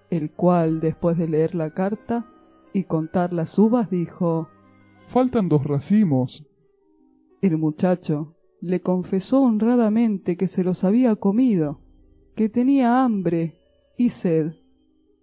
[0.09, 2.27] el cual, después de leer la carta
[2.73, 4.49] y contar las uvas, dijo
[5.09, 6.47] Faltan dos racimos.
[7.43, 11.81] El muchacho le confesó honradamente que se los había comido,
[12.37, 13.61] que tenía hambre
[13.97, 14.53] y sed.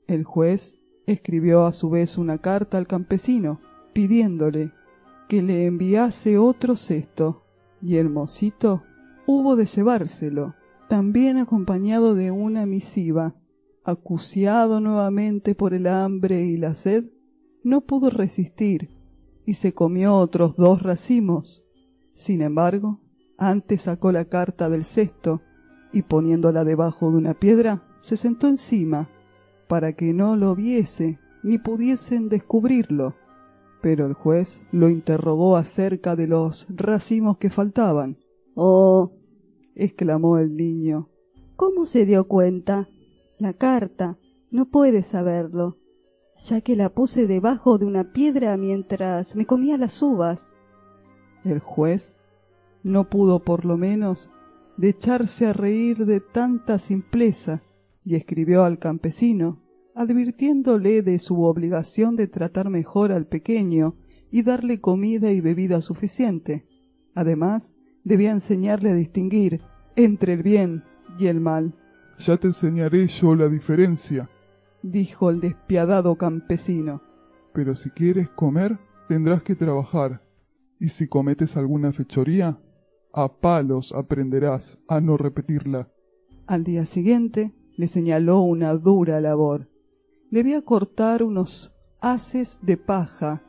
[0.08, 0.76] El juez
[1.08, 3.62] escribió a su vez una carta al campesino,
[3.94, 4.74] pidiéndole
[5.30, 7.46] que le enviase otro cesto,
[7.82, 8.84] y el mocito
[9.28, 10.56] hubo de llevárselo,
[10.90, 13.36] también acompañado de una misiva.
[13.84, 17.06] Acuciado nuevamente por el hambre y la sed,
[17.64, 18.90] no pudo resistir
[19.46, 21.64] y se comió otros dos racimos.
[22.14, 23.00] Sin embargo,
[23.38, 25.42] antes sacó la carta del cesto
[25.94, 29.10] y poniéndola debajo de una piedra, se sentó encima
[29.68, 33.16] para que no lo viese ni pudiesen descubrirlo.
[33.82, 38.18] Pero el juez lo interrogó acerca de los racimos que faltaban.
[38.56, 39.12] Oh,
[39.76, 41.10] exclamó el niño.
[41.56, 42.90] ¿cómo se dio cuenta?
[43.38, 44.18] La carta.
[44.52, 45.78] No puede saberlo,
[46.38, 50.52] ya que la puse debajo de una piedra mientras me comía las uvas.
[51.44, 52.16] El juez
[52.84, 54.30] no pudo por lo menos
[54.78, 57.64] de echarse a reír de tanta simpleza
[58.04, 59.62] y escribió al campesino
[59.96, 63.96] advirtiéndole de su obligación de tratar mejor al pequeño
[64.30, 66.68] y darle comida y bebida suficiente.
[67.14, 67.74] Además,
[68.06, 69.62] debía enseñarle a distinguir
[69.98, 70.84] entre el bien
[71.20, 71.74] y el mal,
[72.18, 74.30] Ya te enseñaré yo la diferencia.
[74.82, 77.02] dijo el despiadado campesino.
[77.54, 78.78] Pero si quieres comer,
[79.10, 80.22] tendrás que trabajar.
[80.80, 82.60] Y si cometes alguna fechoría,
[83.14, 85.90] a palos aprenderás a no repetirla.
[86.48, 89.70] Al día siguiente le señaló una dura labor.
[90.32, 93.42] Debía cortar unos haces de paja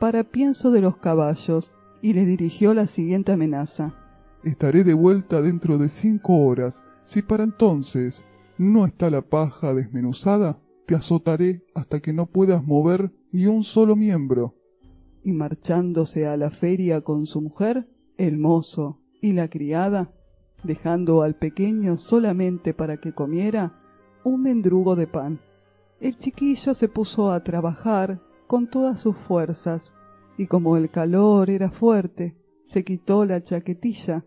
[0.00, 1.70] para pienso de los caballos
[2.02, 3.94] y le dirigió la siguiente amenaza.
[4.42, 6.82] Estaré de vuelta dentro de cinco horas.
[7.04, 8.24] Si para entonces
[8.56, 13.96] no está la paja desmenuzada, te azotaré hasta que no puedas mover ni un solo
[13.96, 14.54] miembro.
[15.22, 17.86] Y marchándose a la feria con su mujer,
[18.16, 20.14] el mozo y la criada,
[20.64, 23.78] dejando al pequeño solamente para que comiera
[24.24, 25.40] un mendrugo de pan.
[26.00, 29.92] El chiquillo se puso a trabajar con todas sus fuerzas,
[30.38, 34.24] y como el calor era fuerte, se quitó la chaquetilla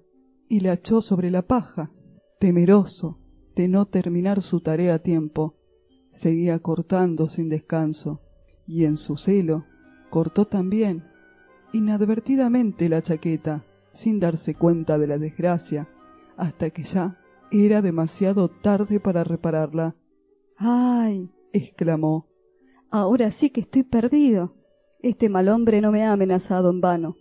[0.54, 1.90] y la echó sobre la paja.
[2.40, 3.18] Temeroso
[3.56, 5.58] de no terminar su tarea a tiempo,
[6.12, 8.22] seguía cortando sin descanso,
[8.68, 9.66] y en su celo
[10.12, 11.06] cortó también,
[11.74, 15.90] inadvertidamente la chaqueta, sin darse cuenta de la desgracia,
[16.38, 17.20] hasta que ya
[17.52, 19.96] era demasiado tarde para repararla.
[20.56, 21.32] ¡Ay!
[21.52, 22.28] exclamó.
[22.92, 24.54] Ahora sí que estoy perdido.
[25.00, 27.18] Este mal hombre no me ha amenazado en vano.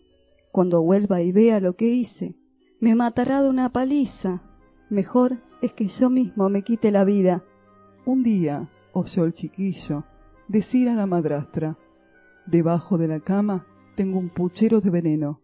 [0.51, 2.42] Cuando vuelva y vea lo que hice,
[2.83, 4.43] me matará de una paliza.
[4.91, 7.45] Mejor es que yo mismo me quite la vida.
[8.05, 10.03] Un día oyó el chiquillo
[10.49, 11.79] decir a la madrastra
[12.45, 15.41] Debajo de la cama tengo un puchero de veneno.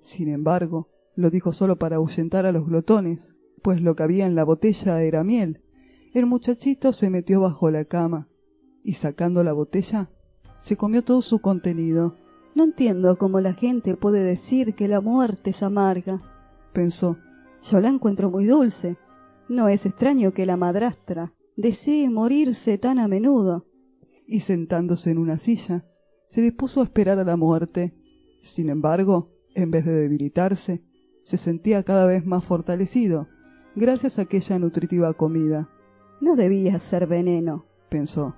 [0.00, 4.34] Sin embargo, lo dijo solo para ahuyentar a los glotones, pues lo que había en
[4.34, 5.62] la botella era miel.
[6.12, 8.26] El muchachito se metió bajo la cama
[8.82, 10.10] y sacando la botella,
[10.58, 12.16] se comió todo su contenido.
[12.56, 16.33] No entiendo cómo la gente puede decir que la muerte es amarga.
[16.74, 17.16] Pensó,
[17.62, 18.98] Yo la encuentro muy dulce.
[19.48, 23.66] No es extraño que la madrastra desee morirse tan a menudo.
[24.26, 25.84] y sentándose en una silla,
[26.28, 27.94] se dispuso a esperar a la muerte.
[28.42, 30.82] Sin embargo, en vez de debilitarse,
[31.24, 33.28] se sentía cada vez más fortalecido,
[33.76, 35.68] gracias a aquella nutritiva comida,
[36.20, 37.66] No debía ser veneno.
[37.90, 38.34] pensó.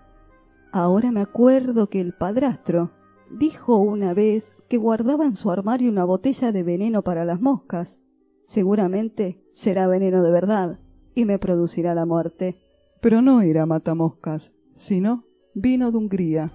[0.72, 2.90] Ahora me acuerdo que el padrastro
[3.30, 8.00] dijo una vez que guardaba en su armario una botella de veneno para las moscas.
[8.46, 10.80] Seguramente será veneno de verdad
[11.14, 12.60] y me producirá la muerte.
[13.00, 15.24] Pero no era matamoscas, sino
[15.54, 16.52] vino de Hungría.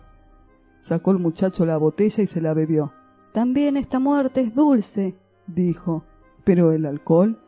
[0.82, 2.94] Sacó el muchacho la botella y se la bebió.
[3.34, 5.16] También esta muerte es dulce.
[5.48, 6.04] dijo,
[6.44, 7.40] pero el alcohol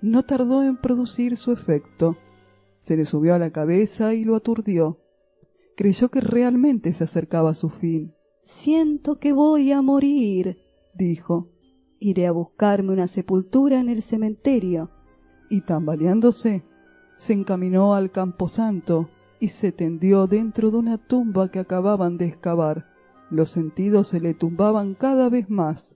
[0.00, 2.16] no tardó en producir su efecto.
[2.80, 4.98] Se le subió a la cabeza y lo aturdió.
[5.76, 10.58] Creyó que realmente se acercaba a su fin, Siento que voy a morir.
[10.94, 11.51] dijo,
[12.04, 14.90] Iré a buscarme una sepultura en el cementerio.
[15.48, 16.64] y tambaleándose,
[17.16, 22.86] se encaminó al camposanto y se tendió dentro de una tumba que acababan de excavar.
[23.30, 25.94] Los sentidos se le tumbaban cada vez más.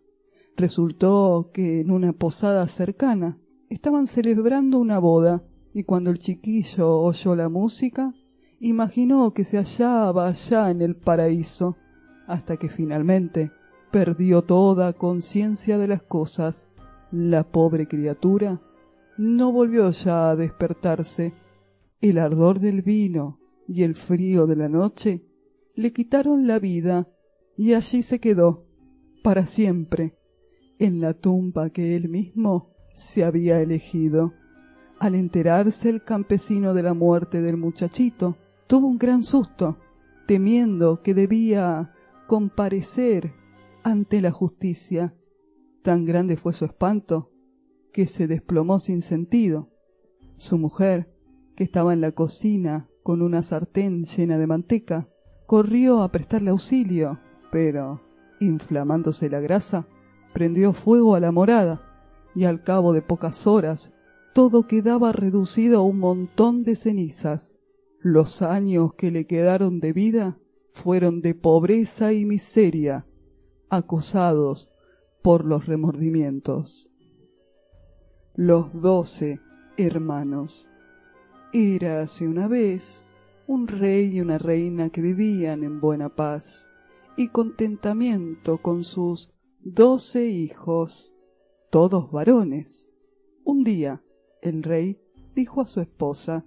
[0.56, 3.38] Resultó que en una posada cercana
[3.68, 5.42] estaban celebrando una boda,
[5.74, 8.14] y cuando el chiquillo oyó la música,
[8.60, 11.76] imaginó que se hallaba allá en el paraíso,
[12.28, 13.50] hasta que finalmente
[13.96, 16.68] perdió toda conciencia de las cosas.
[17.10, 18.60] La pobre criatura
[19.16, 21.32] no volvió ya a despertarse.
[22.02, 25.24] El ardor del vino y el frío de la noche
[25.74, 27.08] le quitaron la vida
[27.56, 28.66] y allí se quedó,
[29.22, 30.18] para siempre,
[30.78, 34.34] en la tumba que él mismo se había elegido.
[35.00, 38.36] Al enterarse el campesino de la muerte del muchachito,
[38.66, 39.78] tuvo un gran susto,
[40.26, 41.94] temiendo que debía
[42.26, 43.32] comparecer
[43.86, 45.14] ante la justicia.
[45.82, 47.30] Tan grande fue su espanto
[47.92, 49.70] que se desplomó sin sentido.
[50.38, 51.14] Su mujer,
[51.54, 55.08] que estaba en la cocina con una sartén llena de manteca,
[55.46, 57.20] corrió a prestarle auxilio,
[57.52, 58.02] pero,
[58.40, 59.86] inflamándose la grasa,
[60.34, 61.80] prendió fuego a la morada,
[62.34, 63.92] y al cabo de pocas horas
[64.34, 67.54] todo quedaba reducido a un montón de cenizas.
[68.00, 70.40] Los años que le quedaron de vida
[70.72, 73.05] fueron de pobreza y miseria,
[73.68, 74.70] acosados
[75.22, 76.90] por los remordimientos.
[78.34, 79.40] Los doce
[79.76, 80.68] hermanos.
[81.52, 83.12] Érase una vez
[83.46, 86.66] un rey y una reina que vivían en buena paz
[87.16, 91.14] y contentamiento con sus doce hijos,
[91.70, 92.88] todos varones.
[93.44, 94.02] Un día
[94.42, 95.00] el rey
[95.34, 96.44] dijo a su esposa,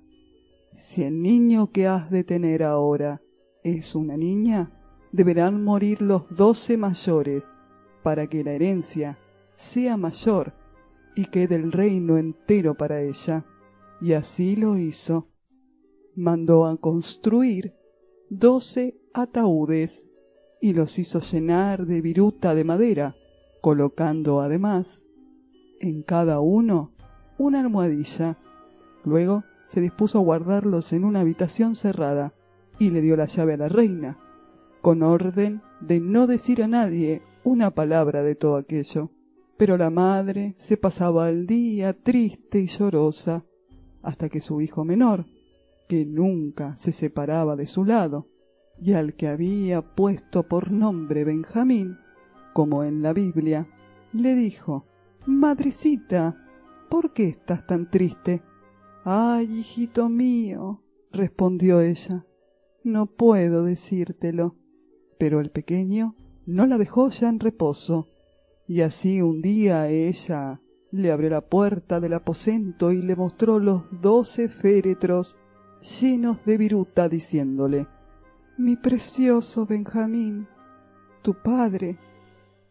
[0.73, 3.21] Si el niño que has de tener ahora
[3.63, 4.78] es una niña,
[5.11, 7.55] deberán morir los doce mayores
[8.03, 9.17] para que la herencia
[9.55, 10.53] sea mayor
[11.15, 13.45] y quede el reino entero para ella.
[14.01, 15.29] Y así lo hizo.
[16.15, 17.75] Mandó a construir
[18.29, 20.07] doce ataúdes
[20.61, 23.15] y los hizo llenar de viruta de madera,
[23.61, 25.03] colocando además
[25.79, 26.93] en cada uno
[27.37, 28.37] una almohadilla.
[29.03, 32.33] Luego se dispuso a guardarlos en una habitación cerrada
[32.79, 34.17] y le dio la llave a la reina,
[34.81, 39.11] con orden de no decir a nadie una palabra de todo aquello.
[39.57, 43.45] Pero la madre se pasaba el día triste y llorosa,
[44.01, 45.25] hasta que su hijo menor,
[45.87, 48.27] que nunca se separaba de su lado,
[48.79, 51.97] y al que había puesto por nombre Benjamín,
[52.53, 53.67] como en la Biblia,
[54.13, 54.85] le dijo
[55.25, 56.37] Madrecita,
[56.89, 58.41] ¿por qué estás tan triste?
[59.03, 62.25] Ay, hijito mío, respondió ella,
[62.83, 64.58] no puedo decírtelo.
[65.19, 66.15] Pero el pequeño
[66.47, 68.07] no la dejó ya en reposo,
[68.67, 70.61] y así un día ella
[70.91, 75.37] le abrió la puerta del aposento y le mostró los doce féretros
[76.01, 77.87] llenos de viruta, diciéndole
[78.57, 80.47] Mi precioso Benjamín,
[81.21, 81.99] tu padre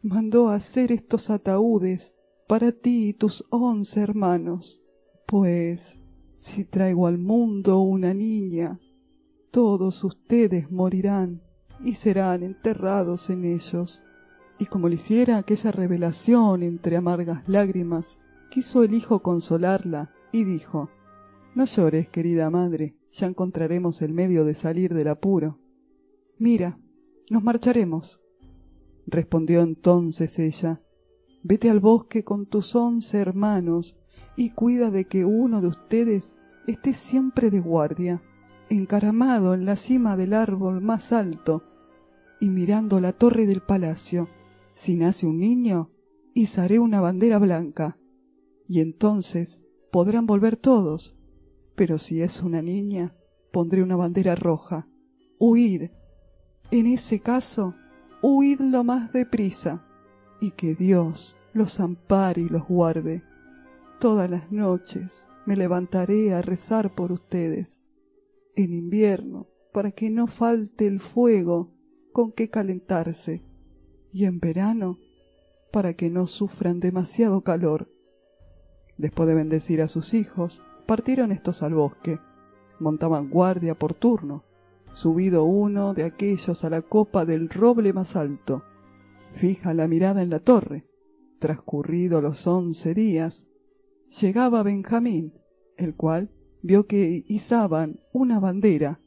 [0.03, 2.15] mandó hacer estos ataúdes
[2.49, 4.83] para ti y tus once hermanos,
[5.27, 6.01] pues
[6.39, 8.81] si traigo al mundo una niña,
[9.51, 11.43] todos ustedes morirán
[11.83, 14.03] y serán enterrados en ellos.
[14.59, 18.19] Y como le hiciera aquella revelación entre amargas lágrimas,
[18.51, 20.91] quiso el hijo consolarla y dijo
[21.55, 25.59] No llores, querida madre, ya encontraremos el medio de salir del apuro.
[26.39, 26.79] Mira,
[27.31, 28.21] nos marcharemos.
[29.07, 30.83] Respondió entonces ella
[31.43, 33.97] Vete al bosque con tus once hermanos
[34.37, 36.35] y cuida de que uno de ustedes
[36.67, 38.21] esté siempre de guardia
[38.71, 41.63] encaramado en la cima del árbol más alto
[42.41, 44.29] y mirando la torre del palacio.
[44.75, 45.91] Si nace un niño,
[46.35, 47.99] izaré una bandera blanca,
[48.69, 51.17] y entonces podrán volver todos.
[51.75, 53.17] Pero si es una niña,
[53.53, 54.87] pondré una bandera roja.
[55.39, 55.91] Huid.
[56.71, 57.75] En ese caso,
[58.23, 59.85] huid lo más deprisa,
[60.41, 63.23] y que Dios los ampare y los guarde.
[63.99, 67.83] Todas las noches me levantaré a rezar por ustedes
[68.63, 71.73] en invierno, para que no falte el fuego
[72.13, 73.45] con que calentarse,
[74.13, 74.99] y en verano,
[75.71, 77.89] para que no sufran demasiado calor.
[78.97, 82.19] Después de bendecir a sus hijos, partieron estos al bosque.
[82.81, 84.45] Montaban guardia por turno,
[84.93, 88.65] subido uno de aquellos a la copa del roble más alto.
[89.35, 90.89] Fija la mirada en la torre.
[91.39, 93.47] Transcurrido los once días,
[94.21, 95.35] llegaba Benjamín,
[95.77, 96.33] el cual
[96.63, 99.01] vio que izaban una bandera.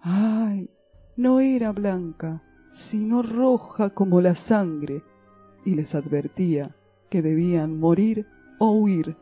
[0.00, 0.70] ¡Ay!
[1.16, 2.42] No era blanca,
[2.72, 5.02] sino roja como la sangre,
[5.64, 6.76] y les advertía
[7.08, 8.26] que debían morir
[8.58, 9.16] o huir.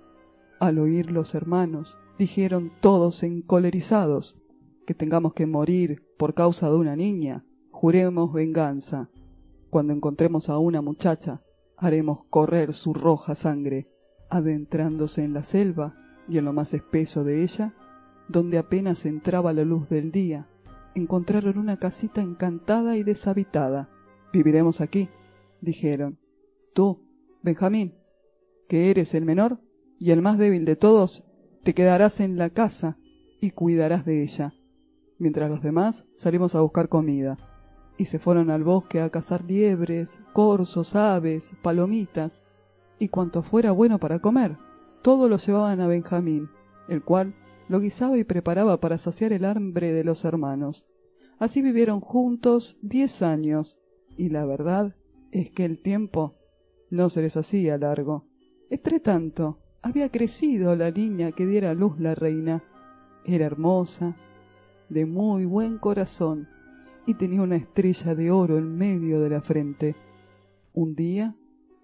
[0.59, 4.39] Al oír los hermanos, dijeron todos encolerizados
[4.87, 9.11] que tengamos que morir por causa de una niña, juremos venganza.
[9.71, 11.43] Cuando encontremos a una muchacha,
[11.77, 13.89] haremos correr su roja sangre,
[14.31, 15.95] adentrándose en la selva
[16.29, 17.75] y en lo más espeso de ella,
[18.29, 20.49] donde apenas entraba la luz del día,
[20.95, 23.91] encontraron una casita encantada y deshabitada.
[24.33, 25.09] Viviremos aquí,
[25.61, 26.19] dijeron.
[26.75, 27.05] Tú,
[27.43, 27.95] Benjamín,
[28.69, 29.61] que eres el menor
[29.99, 31.25] y el más débil de todos,
[31.63, 32.99] te quedarás en la casa
[33.41, 34.55] y cuidarás de ella,
[35.19, 37.37] mientras los demás salimos a buscar comida.
[37.99, 42.43] Y se fueron al bosque a cazar liebres, corzos, aves, palomitas
[42.99, 44.57] y cuanto fuera bueno para comer.
[45.03, 46.49] Todo lo llevaban a Benjamín,
[46.89, 47.35] el cual
[47.69, 50.87] lo guisaba y preparaba para saciar el hambre de los hermanos.
[51.39, 53.81] Así vivieron juntos diez años,
[54.17, 54.95] y la verdad
[55.33, 56.37] es que el tiempo
[56.91, 58.27] no se les hacía largo.
[58.71, 62.63] Entre tanto, había crecido la niña que diera a luz la reina.
[63.25, 64.17] Era hermosa,
[64.89, 66.49] de muy buen corazón,
[67.07, 69.97] y tenía una estrella de oro en medio de la frente.
[70.73, 71.35] Un día,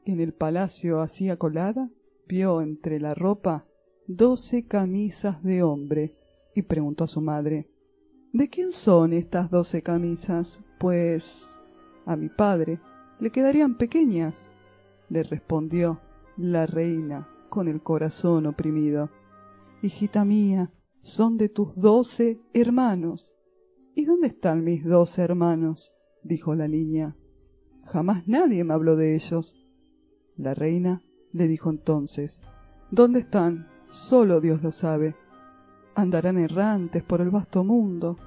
[0.05, 1.91] en el palacio hacía colada,
[2.31, 3.67] entre la ropa
[4.07, 6.15] doce camisas de hombre
[6.55, 7.71] y preguntó a su madre
[8.35, 10.61] ¿De quién son estas doce camisas?
[10.79, 11.47] Pues
[12.05, 12.81] a mi padre
[13.19, 14.51] le quedarían pequeñas,
[15.09, 16.01] le respondió
[16.37, 19.11] la reina con el corazón oprimido.
[19.83, 20.71] Hijita mía,
[21.01, 23.35] son de tus doce hermanos.
[23.95, 25.95] ¿Y dónde están mis doce hermanos?
[26.23, 27.17] dijo la niña.
[27.87, 29.57] Jamás nadie me habló de ellos.
[30.37, 31.03] La reina
[31.39, 32.43] le dijo entonces
[32.91, 33.69] ¿Dónde están?
[33.91, 35.15] Solo Dios lo sabe.
[35.95, 38.19] Andarán errantes por el vasto mundo.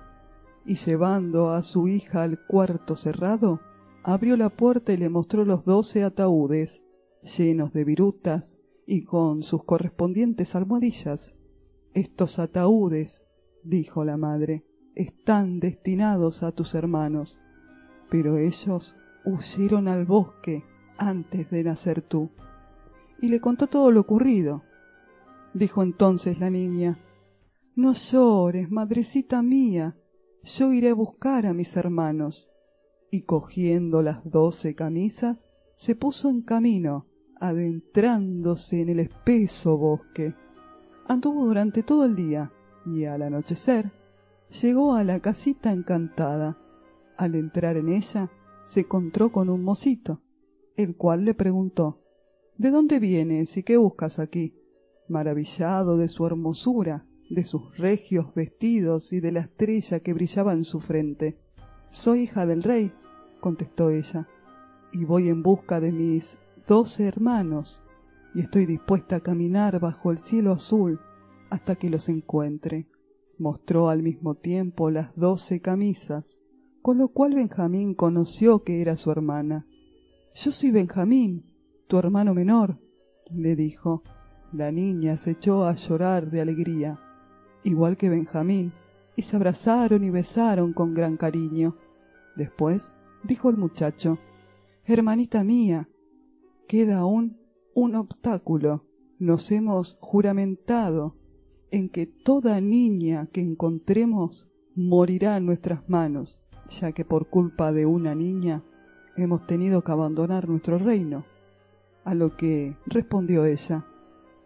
[0.65, 3.59] Y llevando a su hija al cuarto cerrado,
[4.03, 6.83] abrió la puerta y le mostró los doce ataúdes,
[7.23, 11.33] llenos de virutas y con sus correspondientes almohadillas.
[11.93, 13.23] Estos ataúdes,
[13.63, 17.39] dijo la madre, están destinados a tus hermanos,
[18.09, 18.95] pero ellos
[19.25, 20.63] huyeron al bosque
[20.97, 22.29] antes de nacer tú.
[23.21, 24.63] Y le contó todo lo ocurrido.
[25.53, 26.97] Dijo entonces la niña,
[27.75, 29.95] No llores, madrecita mía,
[30.43, 32.49] yo iré a buscar a mis hermanos.
[33.11, 37.07] Y cogiendo las doce camisas, se puso en camino,
[37.39, 40.33] adentrándose en el espeso bosque.
[41.07, 42.51] Anduvo durante todo el día
[42.85, 43.91] y al anochecer
[44.61, 46.57] llegó a la casita encantada.
[47.17, 48.31] Al entrar en ella,
[48.65, 50.21] se encontró con un mocito,
[50.75, 52.00] el cual le preguntó
[52.61, 54.53] ¿De dónde vienes y qué buscas aquí?
[55.09, 60.63] Maravillado de su hermosura, de sus regios vestidos y de la estrella que brillaba en
[60.63, 61.39] su frente.
[61.89, 62.91] Soy hija del rey,
[63.39, 64.27] contestó ella,
[64.93, 66.37] y voy en busca de mis
[66.67, 67.81] doce hermanos,
[68.35, 70.99] y estoy dispuesta a caminar bajo el cielo azul
[71.49, 72.87] hasta que los encuentre.
[73.39, 76.37] Mostró al mismo tiempo las doce camisas,
[76.83, 79.65] con lo cual Benjamín conoció que era su hermana.
[80.35, 81.50] Yo soy Benjamín,
[81.91, 82.79] tu hermano menor,
[83.29, 84.01] le dijo.
[84.53, 86.97] La niña se echó a llorar de alegría,
[87.65, 88.71] igual que Benjamín,
[89.17, 91.75] y se abrazaron y besaron con gran cariño.
[92.37, 94.19] Después dijo el muchacho,
[94.85, 95.89] Hermanita mía,
[96.65, 97.37] queda aún
[97.75, 98.85] un obstáculo.
[99.19, 101.17] Nos hemos juramentado
[101.71, 104.47] en que toda niña que encontremos
[104.77, 108.63] morirá en nuestras manos, ya que por culpa de una niña
[109.17, 111.25] hemos tenido que abandonar nuestro reino.
[112.03, 113.85] A lo que respondió ella,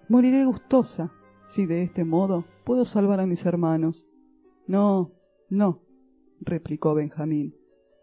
[0.10, 1.14] moriré gustosa,
[1.48, 4.08] si de este modo puedo salvar a mis hermanos.
[4.68, 5.14] No,
[5.50, 5.82] no,
[6.42, 7.56] replicó Benjamín,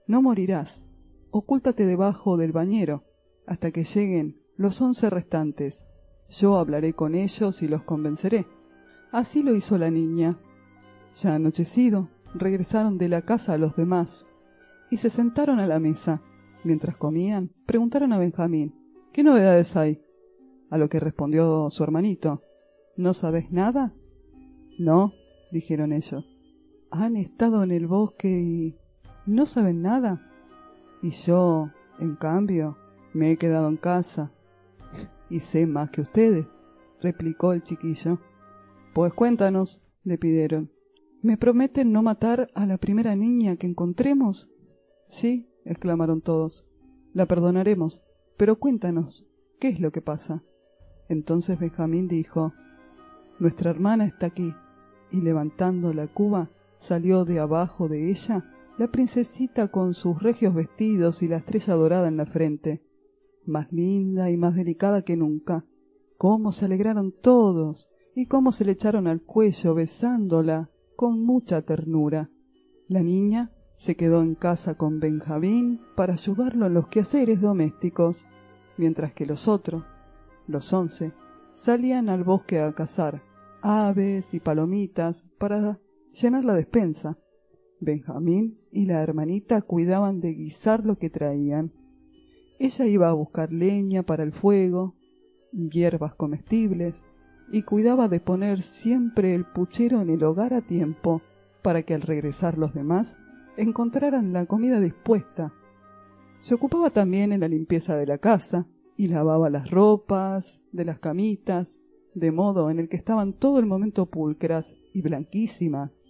[0.06, 0.86] no morirás.
[1.30, 3.04] Ocúltate debajo del bañero
[3.46, 5.84] hasta que lleguen los once restantes.
[6.30, 8.46] Yo hablaré con ellos y los convenceré.
[9.10, 10.38] Así lo hizo la niña.
[11.20, 14.24] Ya anochecido, regresaron de la casa los demás
[14.90, 16.22] y se sentaron a la mesa.
[16.64, 18.81] Mientras comían, preguntaron a Benjamín
[19.12, 20.02] ¿Qué novedades hay?
[20.70, 22.42] A lo que respondió su hermanito
[22.96, 23.94] ¿No sabes nada?
[24.78, 25.12] No,
[25.50, 26.38] dijeron ellos.
[26.90, 28.78] Han estado en el bosque y
[29.26, 30.20] no saben nada.
[31.02, 31.70] Y yo,
[32.00, 32.78] en cambio,
[33.12, 34.32] me he quedado en casa.
[35.28, 36.58] Y sé más que ustedes,
[37.00, 38.18] replicó el chiquillo.
[38.94, 40.70] Pues cuéntanos, le pidieron.
[41.20, 44.50] ¿Me prometen no matar a la primera niña que encontremos?
[45.08, 46.66] Sí, exclamaron todos.
[47.12, 48.02] La perdonaremos.
[48.36, 49.26] Pero cuéntanos,
[49.60, 50.42] ¿qué es lo que pasa?
[51.08, 52.52] Entonces Benjamín dijo,
[53.38, 54.54] Nuestra hermana está aquí.
[55.10, 58.44] Y levantando la cuba, salió de abajo de ella
[58.78, 62.82] la princesita con sus regios vestidos y la estrella dorada en la frente,
[63.44, 65.66] más linda y más delicada que nunca.
[66.16, 72.28] Cómo se alegraron todos y cómo se le echaron al cuello besándola con mucha ternura.
[72.88, 73.52] La niña
[73.82, 78.26] se quedó en casa con Benjamín para ayudarlo en los quehaceres domésticos,
[78.76, 79.82] mientras que los otros,
[80.46, 81.10] los once,
[81.56, 83.24] salían al bosque a cazar
[83.60, 85.80] aves y palomitas para
[86.12, 87.18] llenar la despensa.
[87.80, 91.72] Benjamín y la hermanita cuidaban de guisar lo que traían.
[92.60, 94.94] Ella iba a buscar leña para el fuego
[95.50, 97.02] y hierbas comestibles,
[97.50, 101.20] y cuidaba de poner siempre el puchero en el hogar a tiempo,
[101.62, 103.16] para que al regresar los demás
[103.56, 105.52] encontraran la comida dispuesta.
[106.40, 108.66] Se ocupaba también en la limpieza de la casa,
[108.96, 111.80] y lavaba las ropas, de las camitas,
[112.14, 116.02] de modo en el que estaban todo el momento pulcras y blanquísimas.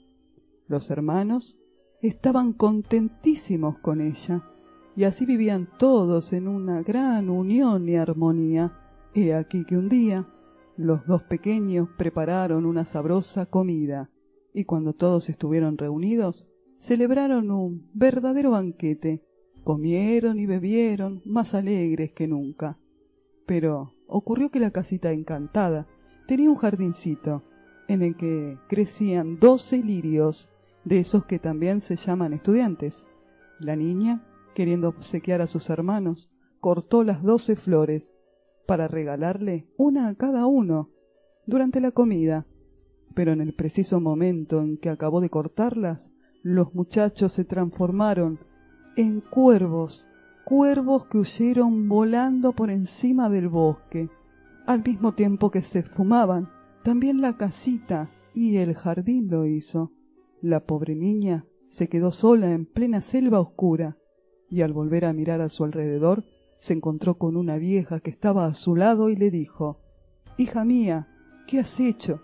[0.67, 1.59] Los hermanos
[2.01, 4.43] estaban contentísimos con ella,
[4.97, 8.79] y así vivían todos en una gran unión y armonía.
[9.15, 10.29] He aquí que un día
[10.77, 14.11] los dos pequeños prepararon una sabrosa comida,
[14.53, 16.47] y cuando todos estuvieron reunidos,
[16.83, 19.25] celebraron un verdadero banquete.
[19.63, 22.77] Comieron y bebieron más alegres que nunca.
[23.47, 25.87] Pero ocurrió que la casita encantada
[26.27, 27.45] tenía un jardincito
[27.87, 30.49] en el que crecían doce lirios,
[30.85, 33.05] de esos que también se llaman estudiantes.
[33.61, 38.13] La niña, queriendo obsequiar a sus hermanos, cortó las doce flores
[38.67, 40.91] para regalarle una a cada uno
[41.47, 42.45] durante la comida.
[43.15, 46.11] Pero en el preciso momento en que acabó de cortarlas,
[46.43, 48.41] los muchachos se transformaron
[48.97, 50.07] en cuervos,
[50.45, 54.11] cuervos que huyeron volando por encima del bosque,
[54.67, 56.51] al mismo tiempo que se esfumaban.
[56.83, 59.93] También la casita y el jardín lo hizo.
[60.41, 63.97] La pobre niña se quedó sola en plena selva oscura,
[64.51, 66.25] y al volver a mirar a su alrededor,
[66.59, 69.81] se encontró con una vieja que estaba a su lado y le dijo
[70.37, 71.09] Hija mía,
[71.47, 72.21] ¿qué has hecho?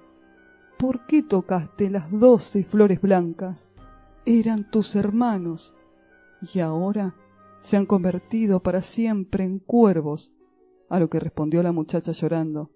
[0.79, 3.75] ¿Por qué tocaste las doce flores blancas?
[4.31, 5.75] Eran tus hermanos,
[6.53, 7.17] y ahora
[7.63, 10.35] se han convertido para siempre en cuervos.
[10.91, 12.71] A lo que respondió la muchacha llorando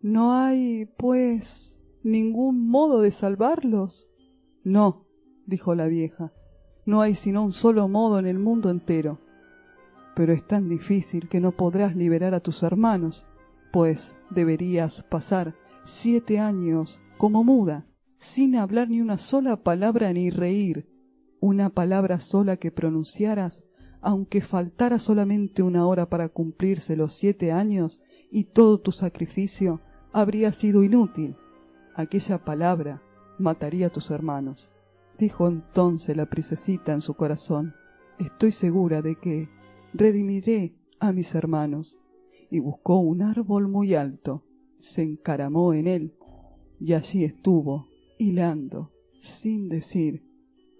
[0.00, 4.08] ¿No hay, pues, ningún modo de salvarlos?
[4.62, 5.08] No,
[5.48, 6.32] dijo la vieja,
[6.84, 9.18] no hay sino un solo modo en el mundo entero.
[10.14, 13.26] Pero es tan difícil que no podrás liberar a tus hermanos,
[13.72, 17.88] pues deberías pasar siete años como muda,
[18.18, 20.88] sin hablar ni una sola palabra ni reír,
[21.40, 23.62] una palabra sola que pronunciaras,
[24.00, 29.80] aunque faltara solamente una hora para cumplirse los siete años y todo tu sacrificio
[30.12, 31.36] habría sido inútil.
[31.94, 33.02] Aquella palabra
[33.38, 34.70] mataría a tus hermanos.
[35.18, 37.74] Dijo entonces la princesita en su corazón,
[38.18, 39.48] estoy segura de que
[39.92, 41.98] redimiré a mis hermanos.
[42.48, 44.44] Y buscó un árbol muy alto,
[44.78, 46.14] se encaramó en él,
[46.78, 47.88] y allí estuvo,
[48.18, 50.22] hilando, sin decir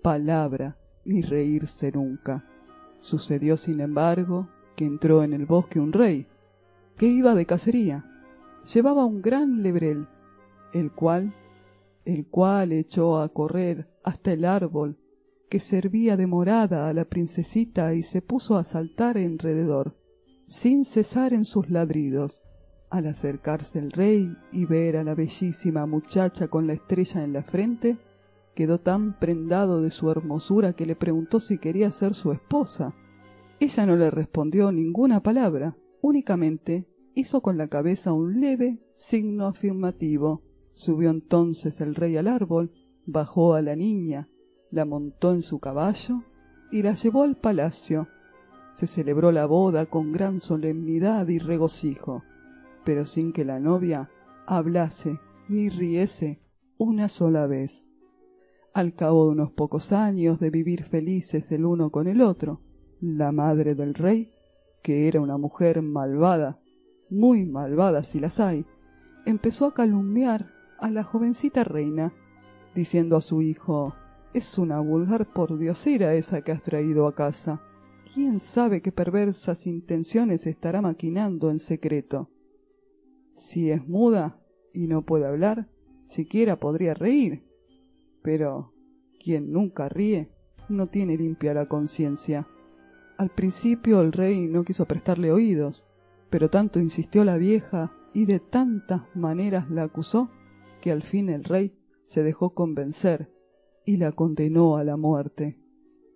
[0.02, 2.44] palabra ni reírse nunca.
[3.00, 6.26] Sucedió, sin embargo, que entró en el bosque un rey,
[6.96, 8.04] que iba de cacería.
[8.72, 10.08] Llevaba un gran lebrel,
[10.72, 11.32] el cual
[12.06, 14.96] el cual echó a correr hasta el árbol
[15.50, 19.96] que servía de morada a la princesita y se puso a saltar enrededor,
[20.48, 22.42] sin cesar en sus ladridos.
[22.90, 27.42] Al acercarse el rey y ver a la bellísima muchacha con la estrella en la
[27.42, 27.98] frente,
[28.54, 32.94] quedó tan prendado de su hermosura que le preguntó si quería ser su esposa.
[33.58, 40.42] Ella no le respondió ninguna palabra, únicamente hizo con la cabeza un leve signo afirmativo.
[40.74, 42.70] Subió entonces el rey al árbol,
[43.04, 44.28] bajó a la niña,
[44.70, 46.22] la montó en su caballo
[46.70, 48.08] y la llevó al palacio.
[48.74, 52.22] Se celebró la boda con gran solemnidad y regocijo,
[52.86, 54.08] pero sin que la novia
[54.46, 55.18] hablase
[55.48, 56.40] ni riese
[56.78, 57.90] una sola vez.
[58.72, 62.60] Al cabo de unos pocos años de vivir felices el uno con el otro,
[63.00, 64.32] la madre del rey,
[64.84, 66.60] que era una mujer malvada,
[67.10, 68.64] muy malvada si las hay,
[69.26, 72.12] empezó a calumniar a la jovencita reina,
[72.72, 73.96] diciendo a su hijo
[74.32, 77.60] Es una vulgar pordiosera esa que has traído a casa.
[78.14, 82.30] ¿Quién sabe qué perversas intenciones estará maquinando en secreto?
[83.36, 84.40] Si es muda
[84.72, 85.68] y no puede hablar,
[86.08, 87.44] siquiera podría reír.
[88.22, 88.72] Pero
[89.22, 90.32] quien nunca ríe
[90.68, 92.48] no tiene limpia la conciencia.
[93.18, 95.84] Al principio el rey no quiso prestarle oídos,
[96.30, 100.30] pero tanto insistió la vieja y de tantas maneras la acusó
[100.80, 103.30] que al fin el rey se dejó convencer
[103.84, 105.58] y la condenó a la muerte.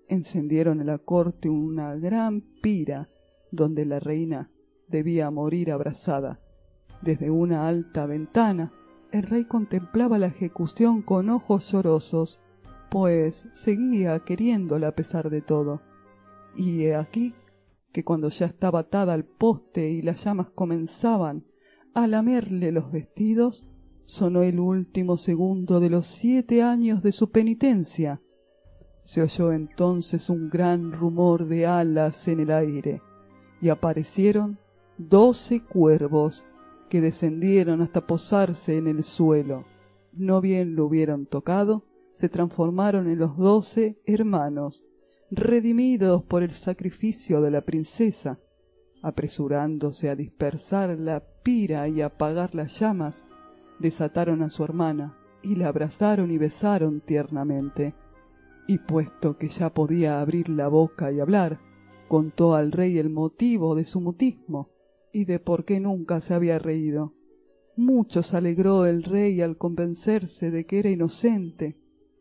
[0.09, 3.09] Encendieron en la corte una gran pira
[3.53, 4.51] donde la reina
[4.89, 6.41] debía morir abrazada.
[7.03, 8.73] Desde una alta ventana
[9.13, 12.41] el rey contemplaba la ejecución con ojos llorosos,
[12.91, 15.83] pues seguía queriéndola a pesar de todo.
[16.55, 17.35] Y he aquí
[17.93, 21.45] que cuando ya estaba atada al poste y las llamas comenzaban
[21.95, 23.67] a lamerle los vestidos,
[24.05, 28.21] sonó el último segundo de los siete años de su penitencia.
[29.03, 33.03] Se oyó entonces un gran rumor de alas en el aire,
[33.61, 34.59] y aparecieron
[34.99, 36.45] doce cuervos
[36.91, 39.65] que descendieron hasta posarse en el suelo.
[40.13, 44.85] No bien lo hubieron tocado, se transformaron en los doce hermanos,
[45.31, 48.41] redimidos por el sacrificio de la princesa.
[49.03, 53.25] Apresurándose a dispersar la pira y apagar las llamas,
[53.79, 57.95] desataron a su hermana y la abrazaron y besaron tiernamente.
[58.67, 61.61] Y puesto que ya podía abrir la boca y hablar,
[62.09, 64.69] contó al rey el motivo de su mutismo
[65.13, 67.15] y de por qué nunca se había reído.
[67.77, 71.79] Mucho se alegró el rey al convencerse de que era inocente,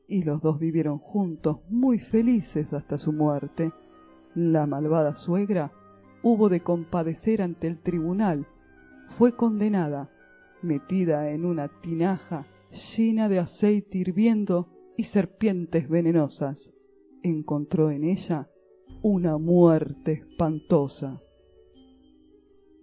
[0.07, 3.72] y los dos vivieron juntos muy felices hasta su muerte.
[4.34, 5.72] La malvada suegra
[6.24, 8.48] hubo de compadecer ante el tribunal,
[9.10, 10.11] fue condenada,
[10.61, 12.45] metida en una tinaja
[12.95, 16.72] llena de aceite hirviendo y serpientes venenosas.
[17.24, 18.49] Encontró en ella
[19.02, 21.22] una muerte espantosa.